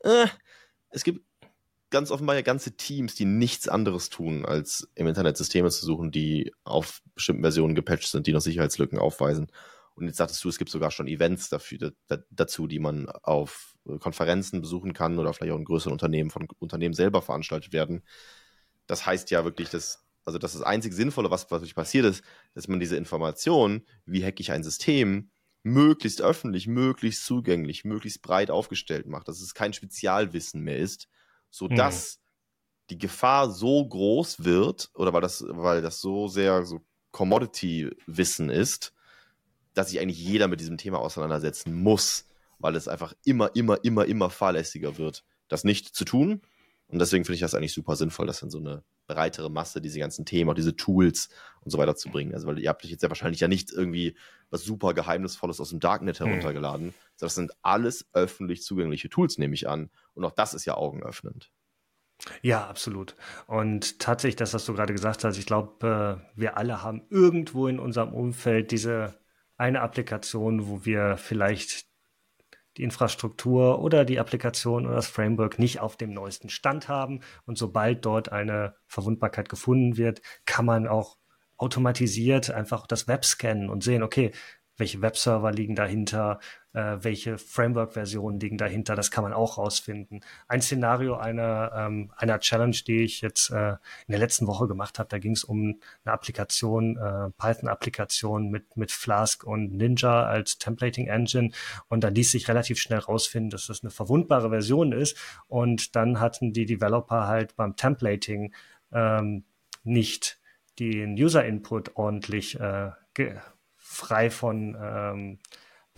[0.01, 0.27] Äh,
[0.91, 1.25] es gibt
[1.91, 6.11] ganz offenbar ja ganze Teams, die nichts anderes tun, als im Internet Systeme zu suchen,
[6.11, 9.47] die auf bestimmten Versionen gepatcht sind, die noch Sicherheitslücken aufweisen.
[9.95, 13.75] Und jetzt sagtest du, es gibt sogar schon Events dafür, da, dazu, die man auf
[14.01, 18.03] Konferenzen besuchen kann oder vielleicht auch in größeren Unternehmen von Unternehmen selber veranstaltet werden.
[18.89, 22.23] Das heißt ja wirklich, dass also das ist das einzig Sinnvolle, was, was passiert ist,
[22.53, 25.31] dass man diese Information, wie hacke ich ein System,
[25.63, 31.09] möglichst öffentlich, möglichst zugänglich, möglichst breit aufgestellt macht, dass es kein Spezialwissen mehr ist,
[31.49, 32.87] sodass mhm.
[32.91, 38.93] die Gefahr so groß wird, oder weil das, weil das so sehr so Commodity-Wissen ist,
[39.73, 42.27] dass sich eigentlich jeder mit diesem Thema auseinandersetzen muss,
[42.59, 46.43] weil es einfach immer, immer, immer, immer fahrlässiger wird, das nicht zu tun.
[46.89, 49.99] Und deswegen finde ich das eigentlich super sinnvoll, dass dann so eine breitere Masse diese
[49.99, 51.29] ganzen Themen, auch diese Tools
[51.61, 52.35] und so weiter zu bringen.
[52.35, 54.17] Also, weil ihr habt euch jetzt ja wahrscheinlich ja nicht irgendwie
[54.51, 56.27] was super Geheimnisvolles aus dem Darknet hm.
[56.27, 56.89] heruntergeladen.
[56.89, 56.95] Hm.
[57.19, 59.91] Das sind alles öffentlich zugängliche Tools, nehme ich an.
[60.15, 61.51] Und auch das ist ja augenöffnend.
[62.43, 63.15] Ja, absolut.
[63.47, 67.69] Und tatsächlich, das, was du gerade gesagt hast, ich glaube, äh, wir alle haben irgendwo
[67.69, 69.15] in unserem Umfeld diese
[69.57, 71.88] eine Applikation, wo wir vielleicht
[72.79, 77.21] die Infrastruktur oder die Applikation oder das Framework nicht auf dem neuesten Stand haben.
[77.45, 81.19] Und sobald dort eine Verwundbarkeit gefunden wird, kann man auch
[81.57, 84.31] automatisiert einfach das Web scannen und sehen, okay,
[84.77, 86.39] welche Webserver liegen dahinter,
[87.01, 90.21] welche Framework-Versionen liegen dahinter, das kann man auch rausfinden.
[90.47, 94.99] Ein Szenario einer, ähm, einer Challenge, die ich jetzt äh, in der letzten Woche gemacht
[94.99, 100.59] habe, da ging es um eine Applikation, äh, Python-Applikation mit, mit Flask und Ninja als
[100.59, 101.51] Templating Engine.
[101.89, 105.17] Und da ließ sich relativ schnell rausfinden, dass das eine verwundbare Version ist.
[105.49, 108.55] Und dann hatten die Developer halt beim Templating
[108.93, 109.45] ähm,
[109.85, 110.39] nicht
[110.79, 112.91] den User-Input ordentlich äh,
[113.77, 115.39] frei von ähm,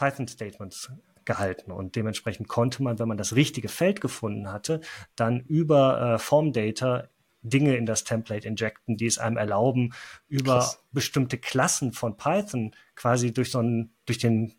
[0.01, 0.91] Python-Statements
[1.27, 1.71] gehalten.
[1.71, 4.81] Und dementsprechend konnte man, wenn man das richtige Feld gefunden hatte,
[5.15, 7.09] dann über äh, Form-Data
[7.43, 9.95] Dinge in das Template injecten, die es einem erlauben,
[10.29, 10.83] über Krass.
[10.93, 14.55] bestimmte Klassen von Python quasi durch so einen, durch den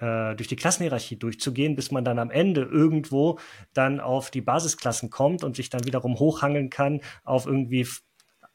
[0.00, 3.38] äh, durch die Klassenhierarchie durchzugehen, bis man dann am Ende irgendwo
[3.72, 7.86] dann auf die Basisklassen kommt und sich dann wiederum hochhangeln kann auf irgendwie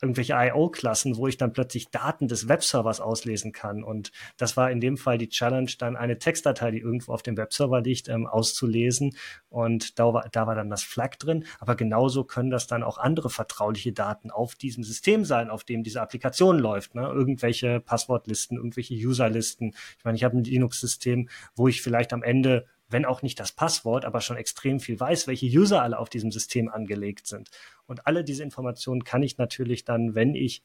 [0.01, 3.83] irgendwelche IO-Klassen, wo ich dann plötzlich Daten des Webservers auslesen kann.
[3.83, 7.37] Und das war in dem Fall die Challenge, dann eine Textdatei, die irgendwo auf dem
[7.37, 9.15] Webserver liegt, ähm, auszulesen.
[9.49, 11.45] Und da war, da war dann das Flag drin.
[11.59, 15.83] Aber genauso können das dann auch andere vertrauliche Daten auf diesem System sein, auf dem
[15.83, 16.95] diese Applikation läuft.
[16.95, 17.03] Ne?
[17.03, 19.75] Irgendwelche Passwortlisten, irgendwelche Userlisten.
[19.97, 23.51] Ich meine, ich habe ein Linux-System, wo ich vielleicht am Ende wenn auch nicht das
[23.51, 27.49] Passwort, aber schon extrem viel weiß, welche User alle auf diesem System angelegt sind.
[27.87, 30.63] Und alle diese Informationen kann ich natürlich dann, wenn ich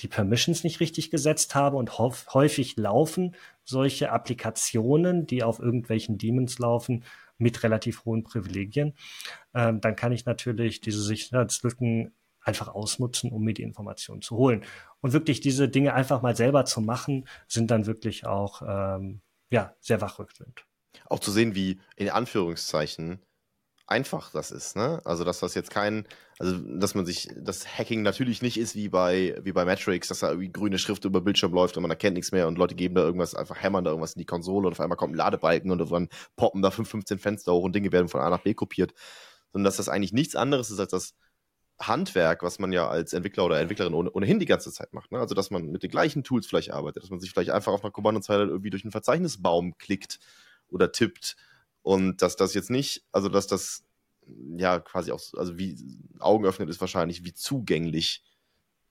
[0.00, 6.58] die Permissions nicht richtig gesetzt habe und häufig laufen solche Applikationen, die auf irgendwelchen Demons
[6.58, 7.04] laufen,
[7.38, 8.94] mit relativ hohen Privilegien,
[9.54, 14.64] ähm, dann kann ich natürlich diese Sicherheitslücken einfach ausnutzen, um mir die Informationen zu holen.
[15.00, 19.74] Und wirklich diese Dinge einfach mal selber zu machen, sind dann wirklich auch ähm, ja,
[19.80, 20.64] sehr wachrückend.
[21.06, 23.20] Auch zu sehen, wie in Anführungszeichen
[23.86, 25.00] einfach das ist, ne?
[25.04, 26.06] Also, dass das jetzt kein,
[26.38, 30.20] also, dass man sich, das Hacking natürlich nicht ist wie bei, wie bei Matrix, dass
[30.20, 32.94] da irgendwie grüne Schrift über Bildschirm läuft und man erkennt nichts mehr und Leute geben
[32.94, 35.70] da irgendwas, einfach hämmern da irgendwas in die Konsole und auf einmal kommt ein Ladebalken
[35.70, 38.54] und dann poppen da 5, 15 Fenster hoch und Dinge werden von A nach B
[38.54, 38.92] kopiert.
[39.52, 41.14] Sondern dass das eigentlich nichts anderes ist als das
[41.78, 45.12] Handwerk, was man ja als Entwickler oder Entwicklerin ohnehin die ganze Zeit macht.
[45.12, 45.18] Ne?
[45.18, 47.82] Also, dass man mit den gleichen Tools vielleicht arbeitet, dass man sich vielleicht einfach auf
[47.82, 50.18] einer Kommandozeile irgendwie durch einen Verzeichnisbaum klickt
[50.72, 51.36] oder tippt
[51.82, 53.84] und dass das jetzt nicht, also dass das
[54.56, 55.76] ja quasi auch, also wie
[56.18, 58.22] Augen öffnet ist wahrscheinlich, wie zugänglich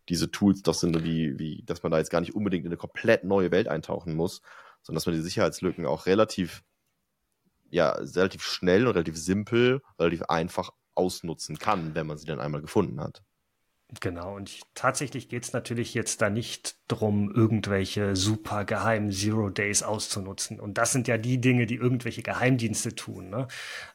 [0.10, 2.78] diese Tools doch sind, wie, wie, dass man da jetzt gar nicht unbedingt in eine
[2.78, 4.42] komplett neue Welt eintauchen muss,
[4.82, 6.64] sondern dass man die Sicherheitslücken auch relativ,
[7.70, 12.62] ja, relativ schnell und relativ simpel, relativ einfach ausnutzen kann, wenn man sie dann einmal
[12.62, 13.24] gefunden hat.
[14.00, 19.50] Genau, und ich, tatsächlich geht es natürlich jetzt da nicht drum, irgendwelche super geheimen Zero
[19.50, 20.62] Days auszunutzen.
[20.62, 23.30] Und das sind ja die Dinge, die irgendwelche Geheimdienste tun.
[23.30, 23.50] Ne?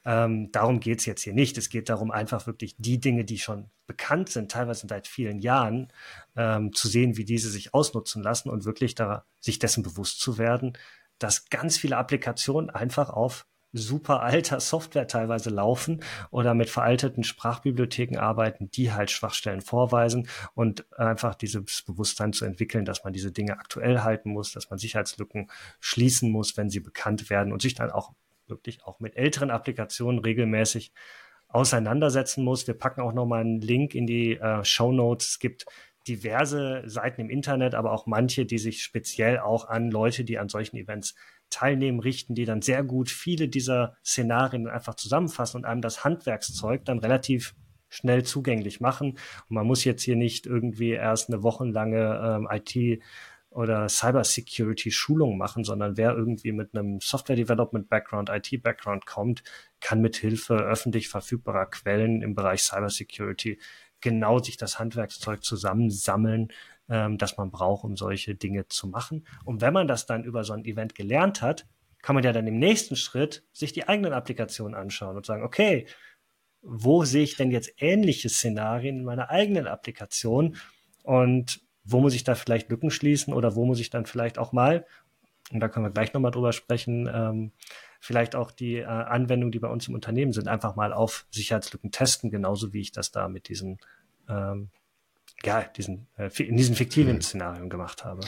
[0.04, 1.56] Ähm, darum geht es jetzt hier nicht.
[1.56, 5.90] Es geht darum, einfach wirklich die Dinge, die schon bekannt sind, teilweise seit vielen Jahren,
[6.36, 10.36] ähm, zu sehen, wie diese sich ausnutzen lassen und wirklich da sich dessen bewusst zu
[10.36, 10.76] werden,
[11.18, 18.18] dass ganz viele Applikationen einfach auf super alter Software teilweise laufen oder mit veralteten Sprachbibliotheken
[18.18, 23.58] arbeiten, die halt Schwachstellen vorweisen und einfach dieses Bewusstsein zu entwickeln, dass man diese Dinge
[23.58, 25.50] aktuell halten muss, dass man Sicherheitslücken
[25.80, 28.12] schließen muss, wenn sie bekannt werden und sich dann auch
[28.46, 30.92] wirklich auch mit älteren Applikationen regelmäßig
[31.48, 32.66] auseinandersetzen muss.
[32.66, 35.30] Wir packen auch nochmal einen Link in die äh, Show Notes.
[35.30, 35.66] Es gibt
[36.08, 40.48] diverse Seiten im Internet, aber auch manche, die sich speziell auch an Leute, die an
[40.48, 41.14] solchen Events
[41.50, 46.84] teilnehmen, richten, die dann sehr gut viele dieser Szenarien einfach zusammenfassen und einem das Handwerkszeug
[46.84, 47.54] dann relativ
[47.88, 49.12] schnell zugänglich machen.
[49.48, 53.02] Und man muss jetzt hier nicht irgendwie erst eine wochenlange ähm, IT-
[53.50, 59.42] oder Cybersecurity-Schulung machen, sondern wer irgendwie mit einem Software-Development-Background, IT-Background kommt,
[59.80, 63.58] kann mit Hilfe öffentlich verfügbarer Quellen im Bereich Cybersecurity
[64.00, 66.48] genau sich das Handwerkszeug zusammensammeln,
[66.88, 69.26] ähm, das man braucht, um solche Dinge zu machen.
[69.44, 71.66] Und wenn man das dann über so ein Event gelernt hat,
[72.02, 75.86] kann man ja dann im nächsten Schritt sich die eigenen Applikationen anschauen und sagen, okay,
[76.62, 80.56] wo sehe ich denn jetzt ähnliche Szenarien in meiner eigenen Applikation
[81.02, 84.52] und wo muss ich da vielleicht Lücken schließen oder wo muss ich dann vielleicht auch
[84.52, 84.84] mal,
[85.52, 87.52] und da können wir gleich nochmal drüber sprechen, ähm,
[88.00, 91.90] vielleicht auch die äh, Anwendungen, die bei uns im Unternehmen sind, einfach mal auf Sicherheitslücken
[91.90, 93.78] testen, genauso wie ich das da mit diesen
[94.28, 94.70] ähm,
[95.44, 97.22] ja, diesen, äh, in diesen fiktiven mhm.
[97.22, 98.20] Szenarien gemacht habe.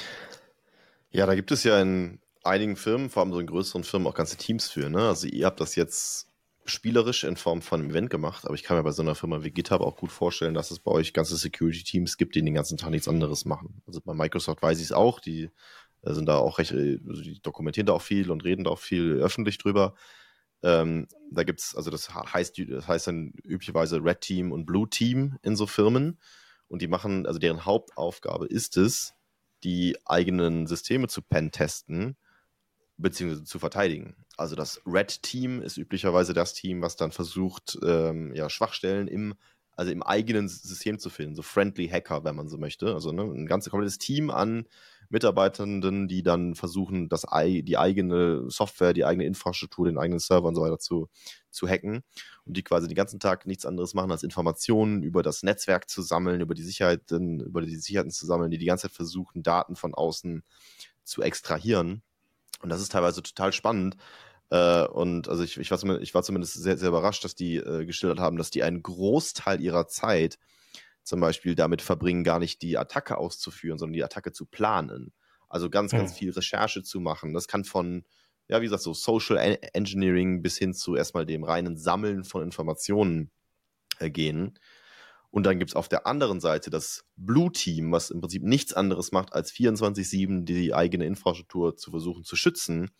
[1.10, 4.14] Ja, da gibt es ja in einigen Firmen, vor allem so in größeren Firmen, auch
[4.14, 4.90] ganze Teams für.
[4.90, 5.08] Ne?
[5.08, 6.28] Also ihr habt das jetzt
[6.64, 9.42] spielerisch in Form von einem Event gemacht, aber ich kann mir bei so einer Firma
[9.42, 12.76] wie GitHub auch gut vorstellen, dass es bei euch ganze Security-Teams gibt, die den ganzen
[12.76, 13.82] Tag nichts anderes machen.
[13.86, 15.50] Also bei Microsoft weiß ich es auch, die
[16.14, 19.14] sind da auch recht, also die dokumentieren da auch viel und reden da auch viel
[19.20, 19.94] öffentlich drüber.
[20.62, 24.88] Ähm, da gibt es, also das heißt, das heißt dann üblicherweise Red Team und Blue
[24.88, 26.18] Team in so Firmen.
[26.68, 29.14] Und die machen, also deren Hauptaufgabe ist es,
[29.64, 32.16] die eigenen Systeme zu pen-testen
[32.98, 34.16] beziehungsweise zu verteidigen.
[34.36, 39.34] Also das Red Team ist üblicherweise das Team, was dann versucht, ähm, ja, Schwachstellen im,
[39.76, 42.92] also im eigenen System zu finden, so Friendly Hacker, wenn man so möchte.
[42.94, 44.66] Also ne, ein ganzes komplettes Team an
[45.10, 50.54] Mitarbeitenden, die dann versuchen, das, die eigene Software, die eigene Infrastruktur, den eigenen Server und
[50.54, 51.08] so weiter zu,
[51.50, 52.02] zu hacken
[52.44, 56.02] und die quasi den ganzen Tag nichts anderes machen, als Informationen über das Netzwerk zu
[56.02, 59.76] sammeln, über die Sicherheiten, über die Sicherheiten zu sammeln, die die ganze Zeit versuchen, Daten
[59.76, 60.42] von außen
[61.04, 62.02] zu extrahieren.
[62.60, 63.96] Und das ist teilweise total spannend.
[64.50, 67.56] Äh, und also ich, ich, war zumindest, ich war zumindest sehr, sehr überrascht, dass die
[67.56, 70.38] äh, geschildert haben, dass die einen Großteil ihrer Zeit
[71.08, 75.12] zum Beispiel damit verbringen, gar nicht die Attacke auszuführen, sondern die Attacke zu planen.
[75.48, 76.16] Also ganz, ganz hm.
[76.16, 77.32] viel Recherche zu machen.
[77.32, 78.04] Das kann von,
[78.48, 79.38] ja, wie gesagt, so Social
[79.72, 83.30] Engineering bis hin zu erstmal dem reinen Sammeln von Informationen
[83.98, 84.58] äh, gehen.
[85.30, 88.72] Und dann gibt es auf der anderen Seite das Blue Team, was im Prinzip nichts
[88.72, 92.90] anderes macht, als 24-7 die eigene Infrastruktur zu versuchen zu schützen.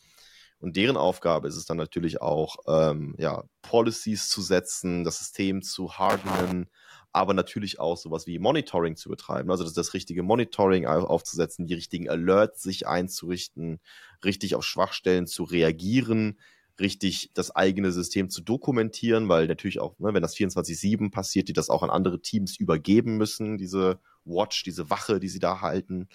[0.60, 5.62] Und deren Aufgabe ist es dann natürlich auch, ähm, ja, Policies zu setzen, das System
[5.62, 6.68] zu hardenen,
[7.12, 11.74] aber natürlich auch sowas wie Monitoring zu betreiben, also das, das richtige Monitoring aufzusetzen, die
[11.74, 13.80] richtigen Alerts sich einzurichten,
[14.24, 16.38] richtig auf Schwachstellen zu reagieren,
[16.80, 21.52] richtig das eigene System zu dokumentieren, weil natürlich auch, ne, wenn das 24-7 passiert, die
[21.52, 26.08] das auch an andere Teams übergeben müssen, diese Watch, diese Wache, die sie da halten.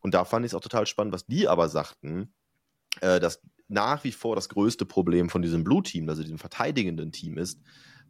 [0.00, 2.32] Und da fand ich es auch total spannend, was die aber sagten,
[3.00, 7.12] äh, dass nach wie vor das größte Problem von diesem Blue Team, also diesem verteidigenden
[7.12, 7.60] Team ist,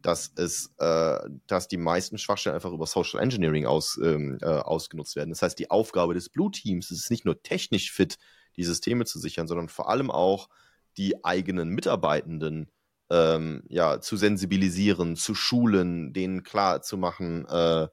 [0.01, 5.15] dass es, äh, dass die meisten Schwachstellen einfach über Social Engineering aus, ähm, äh, ausgenutzt
[5.15, 5.31] werden.
[5.31, 8.17] Das heißt, die Aufgabe des Blue Teams ist nicht nur technisch fit,
[8.57, 10.49] die Systeme zu sichern, sondern vor allem auch
[10.97, 12.71] die eigenen Mitarbeitenden
[13.09, 17.87] ähm, ja, zu sensibilisieren, zu schulen, denen klar zu machen, äh,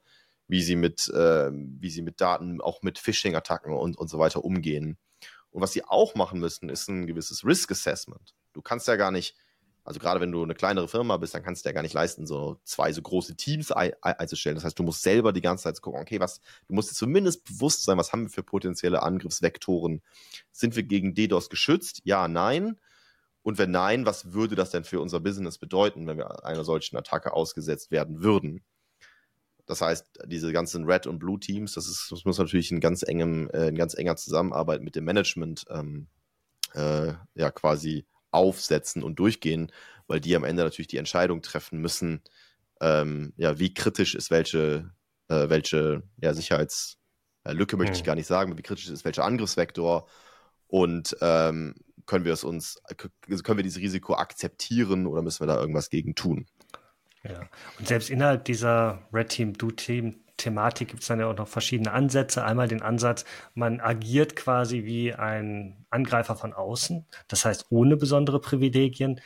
[0.49, 4.45] wie sie mit, äh, wie sie mit Daten, auch mit Phishing-Attacken und, und so weiter
[4.45, 4.99] umgehen.
[5.53, 8.35] Und was sie auch machen müssen, ist ein gewisses Risk Assessment.
[8.53, 9.37] Du kannst ja gar nicht,
[9.85, 12.27] also gerade wenn du eine kleinere Firma bist, dann kannst du ja gar nicht leisten,
[12.27, 14.57] so zwei so große Teams einzustellen.
[14.57, 17.45] Das heißt, du musst selber die ganze Zeit gucken, okay, was, du musst dir zumindest
[17.45, 20.03] bewusst sein, was haben wir für potenzielle Angriffsvektoren?
[20.53, 22.01] Sind wir gegen DDoS geschützt?
[22.05, 22.79] Ja, nein.
[23.43, 26.97] Und wenn nein, was würde das denn für unser Business bedeuten, wenn wir einer solchen
[26.97, 28.63] Attacke ausgesetzt werden würden?
[29.67, 33.49] Das heißt, diese ganzen Red- und Blue-Teams, das, ist, das muss natürlich in ganz engem,
[33.51, 36.09] äh, in ganz enger Zusammenarbeit mit dem Management ähm,
[36.75, 39.71] äh, ja quasi aufsetzen und durchgehen,
[40.07, 42.23] weil die am Ende natürlich die Entscheidung treffen müssen,
[42.81, 44.91] ähm, ja, wie kritisch ist welche,
[45.29, 48.07] äh, welche ja, Sicherheitslücke möchte ich hm.
[48.07, 50.09] gar nicht sagen, wie kritisch ist welcher Angriffsvektor
[50.67, 51.75] und ähm,
[52.07, 56.15] können wir es uns, können wir dieses Risiko akzeptieren oder müssen wir da irgendwas gegen
[56.15, 56.47] tun?
[57.25, 57.41] Ja,
[57.79, 61.47] und selbst innerhalb dieser Red Team, Blue Team Thematik gibt es dann ja auch noch
[61.47, 62.45] verschiedene Ansätze.
[62.45, 68.41] Einmal den Ansatz, man agiert quasi wie ein Angreifer von außen, das heißt ohne besondere
[68.41, 69.21] Privilegien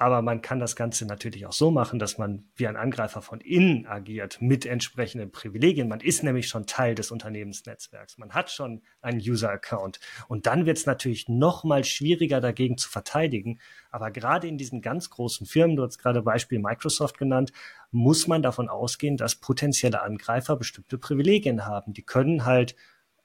[0.00, 3.38] aber man kann das Ganze natürlich auch so machen, dass man wie ein Angreifer von
[3.38, 5.88] innen agiert mit entsprechenden Privilegien.
[5.88, 8.16] Man ist nämlich schon Teil des Unternehmensnetzwerks.
[8.16, 10.00] Man hat schon einen User-Account.
[10.26, 13.60] Und dann wird es natürlich noch mal schwieriger, dagegen zu verteidigen.
[13.90, 17.52] Aber gerade in diesen ganz großen Firmen, du hast gerade Beispiel Microsoft genannt,
[17.90, 21.92] muss man davon ausgehen, dass potenzielle Angreifer bestimmte Privilegien haben.
[21.92, 22.74] Die können halt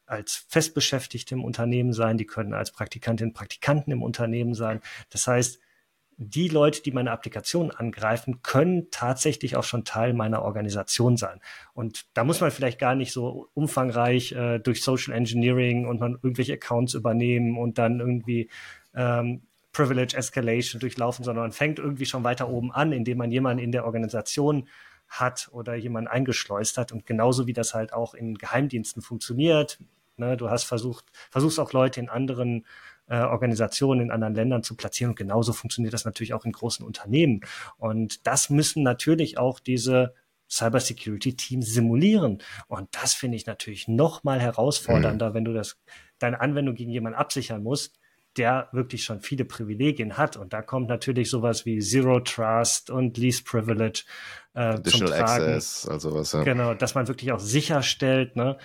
[0.08, 4.82] als Festbeschäftigte im Unternehmen sein, die können als Praktikantinnen und Praktikanten im Unternehmen sein.
[5.10, 5.62] Das heißt,
[6.18, 11.42] die Leute, die meine Applikation angreifen, können tatsächlich auch schon Teil meiner Organisation sein.
[11.74, 16.14] Und da muss man vielleicht gar nicht so umfangreich äh, durch Social Engineering und man
[16.14, 18.50] irgendwelche Accounts übernehmen und dann irgendwie
[18.94, 19.42] ähm,
[19.74, 23.74] Privilege Escalation durchlaufen, sondern man fängt irgendwie schon weiter oben an, indem man jemanden in
[23.74, 24.70] der Organisation
[25.10, 26.94] hat oder jemanden eingeschleust hat.
[26.94, 29.80] Und genauso wie das halt auch in Geheimdiensten funktioniert.
[30.18, 32.66] Ne, du hast versucht, versuchst auch Leute in anderen
[33.08, 35.12] äh, Organisationen in anderen Ländern zu platzieren.
[35.12, 37.42] Und genauso funktioniert das natürlich auch in großen Unternehmen.
[37.78, 40.14] Und das müssen natürlich auch diese
[40.50, 42.42] Cybersecurity-Teams simulieren.
[42.68, 45.34] Und das finde ich natürlich noch mal herausfordernder, mhm.
[45.34, 45.78] wenn du das,
[46.20, 48.00] deine Anwendung gegen jemanden absichern musst,
[48.38, 50.36] der wirklich schon viele Privilegien hat.
[50.38, 54.04] Und da kommt natürlich sowas wie Zero Trust und Least Privilege
[54.54, 55.44] äh, Additional zum Tragen.
[55.46, 56.44] Access, also was, ja.
[56.44, 58.58] Genau, dass man wirklich auch sicherstellt, ne,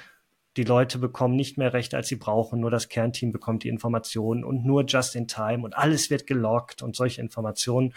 [0.56, 4.44] die Leute bekommen nicht mehr Rechte, als sie brauchen, nur das Kernteam bekommt die Informationen
[4.44, 7.94] und nur just in time und alles wird gelockt und solche Informationen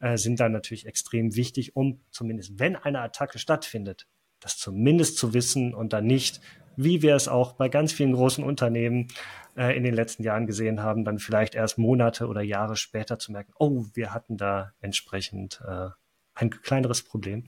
[0.00, 4.06] äh, sind dann natürlich extrem wichtig, um zumindest, wenn eine Attacke stattfindet,
[4.40, 6.40] das zumindest zu wissen und dann nicht,
[6.76, 9.08] wie wir es auch bei ganz vielen großen Unternehmen
[9.56, 13.32] äh, in den letzten Jahren gesehen haben, dann vielleicht erst Monate oder Jahre später zu
[13.32, 15.88] merken, oh, wir hatten da entsprechend äh,
[16.36, 17.44] ein kleineres Problem,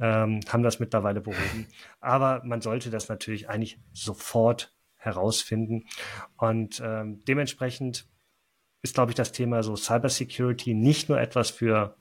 [0.00, 1.66] ähm, haben das mittlerweile behoben.
[2.00, 5.86] Aber man sollte das natürlich eigentlich sofort herausfinden.
[6.36, 8.06] Und ähm, dementsprechend
[8.82, 11.96] ist, glaube ich, das Thema so Cybersecurity nicht nur etwas für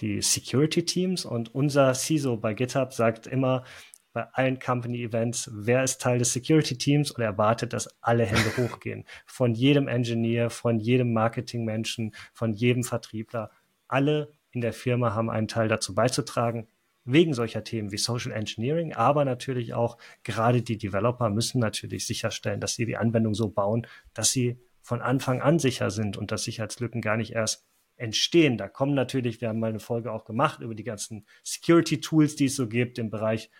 [0.00, 3.64] die Security Teams und unser CISO bei GitHub sagt immer
[4.12, 8.56] bei allen Company Events, wer ist Teil des Security Teams und erwartet, dass alle Hände
[8.56, 9.04] hochgehen.
[9.24, 13.50] Von jedem Engineer, von jedem Marketingmenschen, von jedem Vertriebler.
[13.88, 16.68] Alle in der Firma haben einen Teil dazu beizutragen,
[17.04, 22.60] wegen solcher Themen wie Social Engineering, aber natürlich auch gerade die Developer müssen natürlich sicherstellen,
[22.60, 26.44] dass sie die Anwendung so bauen, dass sie von Anfang an sicher sind und dass
[26.44, 28.56] Sicherheitslücken gar nicht erst entstehen.
[28.56, 32.36] Da kommen natürlich, wir haben mal eine Folge auch gemacht über die ganzen Security Tools,
[32.36, 33.50] die es so gibt im Bereich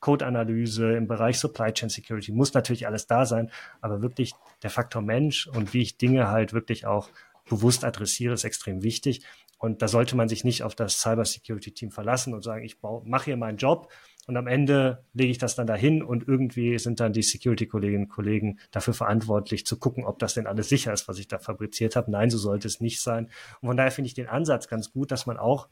[0.00, 4.32] Code-Analyse, im Bereich Supply Chain Security, muss natürlich alles da sein, aber wirklich
[4.62, 7.08] der Faktor Mensch und wie ich Dinge halt wirklich auch
[7.48, 9.22] bewusst adressiere, ist extrem wichtig.
[9.62, 13.36] Und da sollte man sich nicht auf das Cybersecurity-Team verlassen und sagen, ich mache hier
[13.36, 13.92] meinen Job
[14.26, 18.08] und am Ende lege ich das dann dahin und irgendwie sind dann die Security-Kolleginnen und
[18.08, 21.94] Kollegen dafür verantwortlich zu gucken, ob das denn alles sicher ist, was ich da fabriziert
[21.94, 22.10] habe.
[22.10, 23.30] Nein, so sollte es nicht sein.
[23.60, 25.68] Und von daher finde ich den Ansatz ganz gut, dass man auch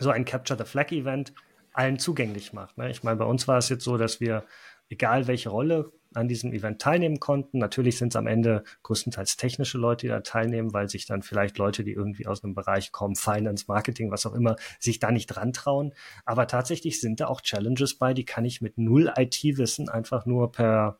[0.00, 1.34] so ein Capture the Flag-Event
[1.72, 2.78] allen zugänglich macht.
[2.78, 2.90] Ne?
[2.90, 4.44] Ich meine, bei uns war es jetzt so, dass wir,
[4.88, 7.58] egal welche Rolle an diesem Event teilnehmen konnten.
[7.58, 11.58] Natürlich sind es am Ende größtenteils technische Leute, die da teilnehmen, weil sich dann vielleicht
[11.58, 15.26] Leute, die irgendwie aus einem Bereich kommen, Finance, Marketing, was auch immer, sich da nicht
[15.26, 15.92] dran trauen.
[16.24, 20.52] Aber tatsächlich sind da auch Challenges bei, die kann ich mit null IT-Wissen einfach nur
[20.52, 20.98] per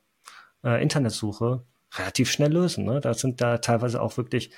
[0.65, 2.85] äh, Internetsuche relativ schnell lösen.
[2.85, 3.01] Ne?
[3.01, 4.51] Da sind da teilweise auch wirklich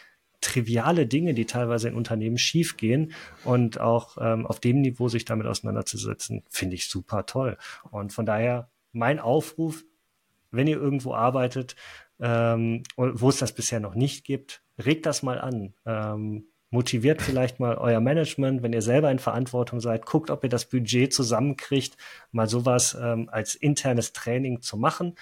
[0.44, 3.12] triviale Dinge, die teilweise in Unternehmen schiefgehen
[3.44, 7.56] und auch ähm, auf dem Niveau sich damit auseinanderzusetzen, finde ich super toll.
[7.90, 9.84] Und von daher mein Aufruf,
[10.56, 11.76] wenn ihr irgendwo arbeitet,
[12.20, 15.74] ähm, wo es das bisher noch nicht gibt, regt das mal an.
[15.84, 20.50] Ähm, motiviert vielleicht mal euer Management, wenn ihr selber in Verantwortung seid, guckt, ob ihr
[20.50, 21.96] das Budget zusammenkriegt,
[22.32, 25.14] mal sowas ähm, als internes Training zu machen.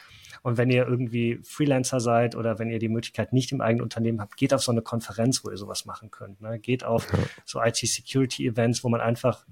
[0.42, 4.20] Und wenn ihr irgendwie Freelancer seid oder wenn ihr die Möglichkeit nicht im eigenen Unternehmen
[4.20, 6.40] habt, geht auf so eine Konferenz, wo ihr sowas machen könnt.
[6.40, 6.58] Ne?
[6.58, 7.06] Geht auf
[7.44, 9.44] so IT-Security-Events, wo man einfach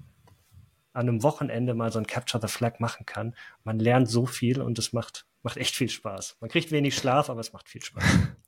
[0.93, 3.35] an einem Wochenende mal so ein Capture the Flag machen kann.
[3.63, 6.37] Man lernt so viel und es macht, macht echt viel Spaß.
[6.39, 8.03] Man kriegt wenig Schlaf, aber es macht viel Spaß.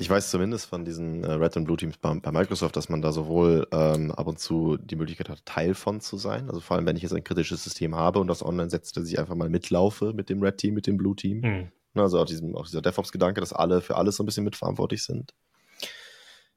[0.00, 3.02] Ich weiß zumindest von diesen äh, Red und Blue Teams bei, bei, Microsoft, dass man
[3.02, 6.48] da sowohl ähm, ab und zu die Möglichkeit hat, Teil von zu sein.
[6.48, 9.08] Also vor allem, wenn ich jetzt ein kritisches System habe und das online setzt, dass
[9.08, 11.40] ich einfach mal mitlaufe mit dem Red Team, mit dem Blue Team.
[11.40, 11.72] Mhm.
[11.94, 15.34] Also auch, diesem, auch dieser DevOps-Gedanke, dass alle für alles so ein bisschen mitverantwortlich sind.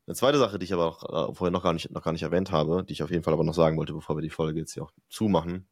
[0.06, 2.24] Eine zweite Sache, die ich aber auch äh, vorher noch gar, nicht, noch gar nicht
[2.24, 4.60] erwähnt habe, die ich auf jeden Fall aber noch sagen wollte, bevor wir die Folge
[4.60, 5.68] jetzt hier auch zumachen,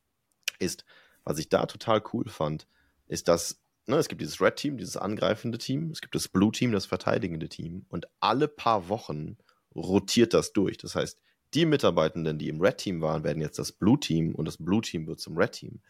[0.57, 0.85] ist,
[1.23, 2.67] was ich da total cool fand,
[3.07, 3.59] ist, dass
[3.89, 6.85] ne, es gibt dieses Red Team, dieses angreifende Team, es gibt das Blue Team, das
[6.85, 9.37] verteidigende Team und alle paar Wochen
[9.75, 10.77] rotiert das durch.
[10.77, 11.19] Das heißt,
[11.53, 14.81] die Mitarbeitenden, die im Red Team waren, werden jetzt das Blue Team und das Blue
[14.81, 15.81] Team wird zum Red Team.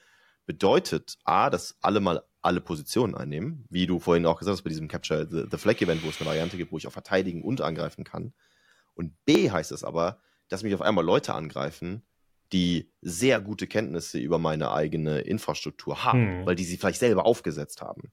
[0.46, 4.70] Bedeutet A, dass alle mal alle Positionen einnehmen, wie du vorhin auch gesagt hast bei
[4.70, 7.44] diesem Capture the, the Flag Event, wo es eine Variante gibt, wo ich auch verteidigen
[7.44, 8.34] und angreifen kann.
[8.96, 12.04] Und B heißt es aber, dass mich auf einmal Leute angreifen,
[12.52, 16.46] die sehr gute Kenntnisse über meine eigene Infrastruktur haben, hm.
[16.46, 18.12] weil die sie vielleicht selber aufgesetzt haben.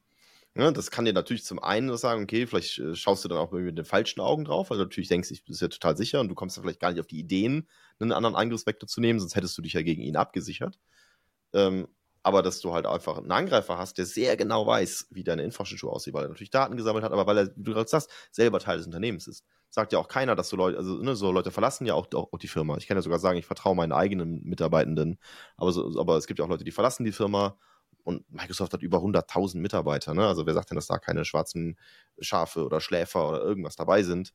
[0.57, 3.53] Ja, das kann dir natürlich zum einen sagen, okay, vielleicht äh, schaust du dann auch
[3.53, 6.29] mit den falschen Augen drauf, weil du natürlich denkst, ich bin ja total sicher und
[6.29, 7.69] du kommst dann vielleicht gar nicht auf die Ideen,
[7.99, 10.79] einen anderen Angriffsvektor zu nehmen, sonst hättest du dich ja gegen ihn abgesichert.
[11.53, 11.89] Ähm,
[12.27, 15.93] aber dass du halt einfach einen Angreifer hast, der sehr genau weiß, wie deine Infrastruktur
[15.93, 18.59] aussieht, weil er natürlich Daten gesammelt hat, aber weil er, wie du gerade sagst, selber
[18.59, 21.51] Teil des Unternehmens ist sagt ja auch keiner, dass so Leute, also ne, so Leute
[21.51, 22.79] verlassen ja auch, auch, die Firma.
[22.79, 25.19] Ich kann ja sogar sagen, ich vertraue meinen eigenen Mitarbeitenden,
[25.57, 27.59] aber, so, aber es gibt ja auch Leute, die verlassen die Firma
[28.03, 30.15] und Microsoft hat über 100.000 Mitarbeiter.
[30.15, 30.27] Ne?
[30.27, 31.77] Also wer sagt denn, dass da keine schwarzen
[32.21, 34.33] Schafe oder Schläfer oder irgendwas dabei sind?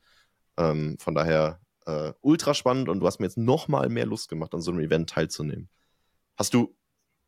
[0.57, 4.29] Ähm, von daher äh, ultra spannend und du hast mir jetzt noch mal mehr Lust
[4.29, 5.69] gemacht, an so einem Event teilzunehmen.
[6.37, 6.75] Hast du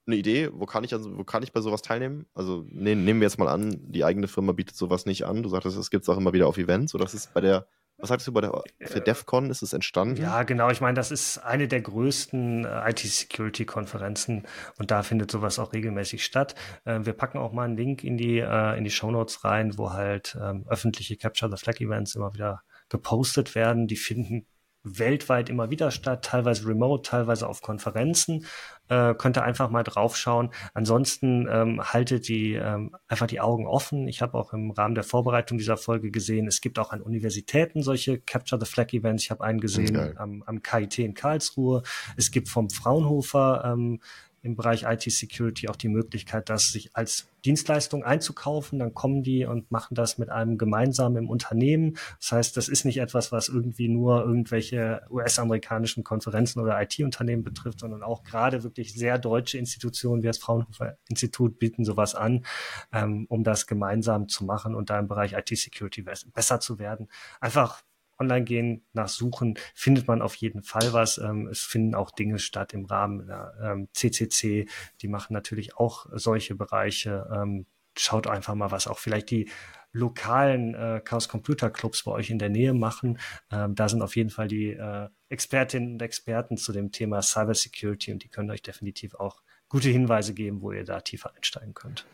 [0.05, 2.25] eine Idee, wo kann ich, also, wo kann ich bei sowas teilnehmen?
[2.33, 5.43] Also ne, nehmen wir jetzt mal an, die eigene Firma bietet sowas nicht an.
[5.43, 7.67] Du sagtest, es gibt es auch immer wieder auf Events oder das ist bei der
[7.97, 8.51] was sagst du bei der
[8.81, 10.21] für äh, DEFCON ist es entstanden?
[10.21, 10.69] Ja, genau.
[10.71, 14.43] Ich meine, das ist eine der größten äh, IT-Security-Konferenzen
[14.77, 16.55] und da findet sowas auch regelmäßig statt.
[16.85, 19.77] Äh, wir packen auch mal einen Link in die äh, in die Show Notes rein,
[19.77, 23.87] wo halt ähm, öffentliche Capture the Flag Events immer wieder gepostet werden.
[23.87, 24.47] Die finden
[24.83, 28.45] weltweit immer wieder statt, teilweise remote, teilweise auf Konferenzen.
[28.89, 30.49] Äh, könnt ihr einfach mal draufschauen.
[30.73, 34.07] Ansonsten ähm, haltet die ähm, einfach die Augen offen.
[34.07, 37.81] Ich habe auch im Rahmen der Vorbereitung dieser Folge gesehen, es gibt auch an Universitäten
[37.81, 39.23] solche Capture the Flag Events.
[39.23, 41.83] Ich habe einen gesehen am, am KIT in Karlsruhe.
[42.17, 43.99] Es gibt vom Fraunhofer ähm,
[44.43, 48.77] im Bereich IT-Security auch die Möglichkeit, das sich als Dienstleistung einzukaufen.
[48.77, 51.97] Dann kommen die und machen das mit einem gemeinsamen im Unternehmen.
[52.19, 57.79] Das heißt, das ist nicht etwas, was irgendwie nur irgendwelche US-amerikanischen Konferenzen oder IT-Unternehmen betrifft,
[57.79, 62.45] sondern auch gerade wirklich sehr deutsche Institutionen wie das Fraunhofer Institut bieten sowas an,
[62.91, 67.07] ähm, um das gemeinsam zu machen und da im Bereich IT-Security besser zu werden.
[67.39, 67.81] Einfach
[68.19, 71.17] online gehen, nach Suchen, findet man auf jeden Fall was.
[71.17, 74.67] Ähm, es finden auch Dinge statt im Rahmen der ähm, CCC.
[75.01, 77.29] Die machen natürlich auch solche Bereiche.
[77.33, 77.65] Ähm,
[77.97, 79.49] schaut einfach mal, was auch vielleicht die
[79.93, 83.19] lokalen äh, Chaos Computer Clubs bei euch in der Nähe machen.
[83.51, 87.53] Ähm, da sind auf jeden Fall die äh, Expertinnen und Experten zu dem Thema Cyber
[87.53, 91.75] Security und die können euch definitiv auch gute Hinweise geben, wo ihr da tiefer einsteigen
[91.75, 92.05] könnt.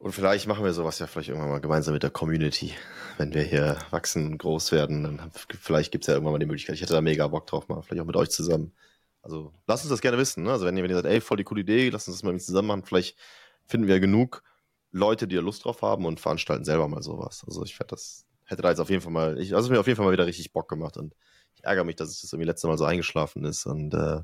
[0.00, 2.72] Und vielleicht machen wir sowas ja vielleicht irgendwann mal gemeinsam mit der Community.
[3.18, 5.30] Wenn wir hier wachsen, groß werden, dann
[5.60, 6.74] vielleicht gibt's ja irgendwann mal die Möglichkeit.
[6.74, 8.72] Ich hätte da mega Bock drauf, mal vielleicht auch mit euch zusammen.
[9.20, 10.44] Also lasst uns das gerne wissen.
[10.44, 10.52] Ne?
[10.52, 12.32] Also wenn ihr, wenn ihr sagt, ey, voll die coole Idee, lasst uns das mal
[12.32, 12.84] mit zusammen machen.
[12.86, 13.18] Vielleicht
[13.66, 14.42] finden wir genug
[14.90, 17.44] Leute, die da Lust drauf haben und veranstalten selber mal sowas.
[17.46, 19.80] Also ich hätte das, hätte da jetzt auf jeden Fall mal, ich, also es mir
[19.80, 21.14] auf jeden Fall mal wieder richtig Bock gemacht und
[21.56, 24.22] ich ärgere mich, dass es das irgendwie letzte Mal so eingeschlafen ist und äh,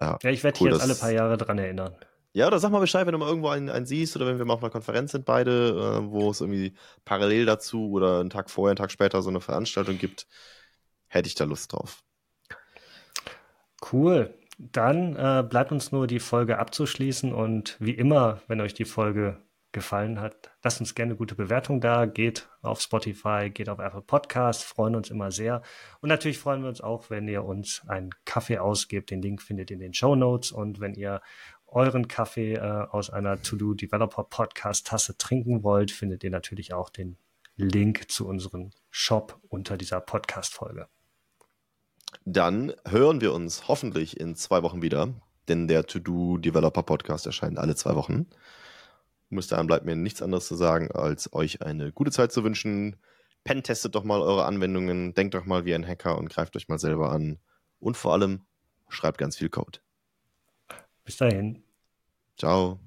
[0.00, 1.96] ja, ja, ich werde cool, dich jetzt alle paar Jahre dran erinnern.
[2.32, 4.44] Ja, oder sag mal Bescheid, wenn du mal irgendwo einen, einen siehst oder wenn wir
[4.44, 6.74] mal auf einer Konferenz sind, beide, äh, wo es irgendwie
[7.04, 10.28] parallel dazu oder einen Tag vorher, einen Tag später so eine Veranstaltung gibt,
[11.08, 12.04] hätte ich da Lust drauf.
[13.92, 14.34] Cool.
[14.58, 19.42] Dann äh, bleibt uns nur die Folge abzuschließen und wie immer, wenn euch die Folge
[19.72, 22.06] gefallen hat, lasst uns gerne eine gute Bewertung da.
[22.06, 25.62] Geht auf Spotify, geht auf Apple Podcast, freuen uns immer sehr.
[26.00, 29.10] Und natürlich freuen wir uns auch, wenn ihr uns einen Kaffee ausgebt.
[29.10, 30.50] Den Link findet ihr in den Show Notes.
[30.50, 31.20] Und wenn ihr
[31.72, 36.90] euren Kaffee äh, aus einer To-Do Developer Podcast Tasse trinken wollt, findet ihr natürlich auch
[36.90, 37.16] den
[37.56, 40.88] Link zu unserem Shop unter dieser Podcast-Folge.
[42.24, 45.14] Dann hören wir uns hoffentlich in zwei Wochen wieder,
[45.48, 48.26] denn der To-Do Developer Podcast erscheint alle zwei Wochen.
[49.30, 52.96] Bis dahin bleibt mir nichts anderes zu sagen, als euch eine gute Zeit zu wünschen.
[53.44, 56.68] Pen testet doch mal eure Anwendungen, denkt doch mal wie ein Hacker und greift euch
[56.68, 57.38] mal selber an.
[57.78, 58.40] Und vor allem
[58.88, 59.78] schreibt ganz viel Code.
[61.10, 61.64] Bis dahin.
[62.36, 62.78] Ciao.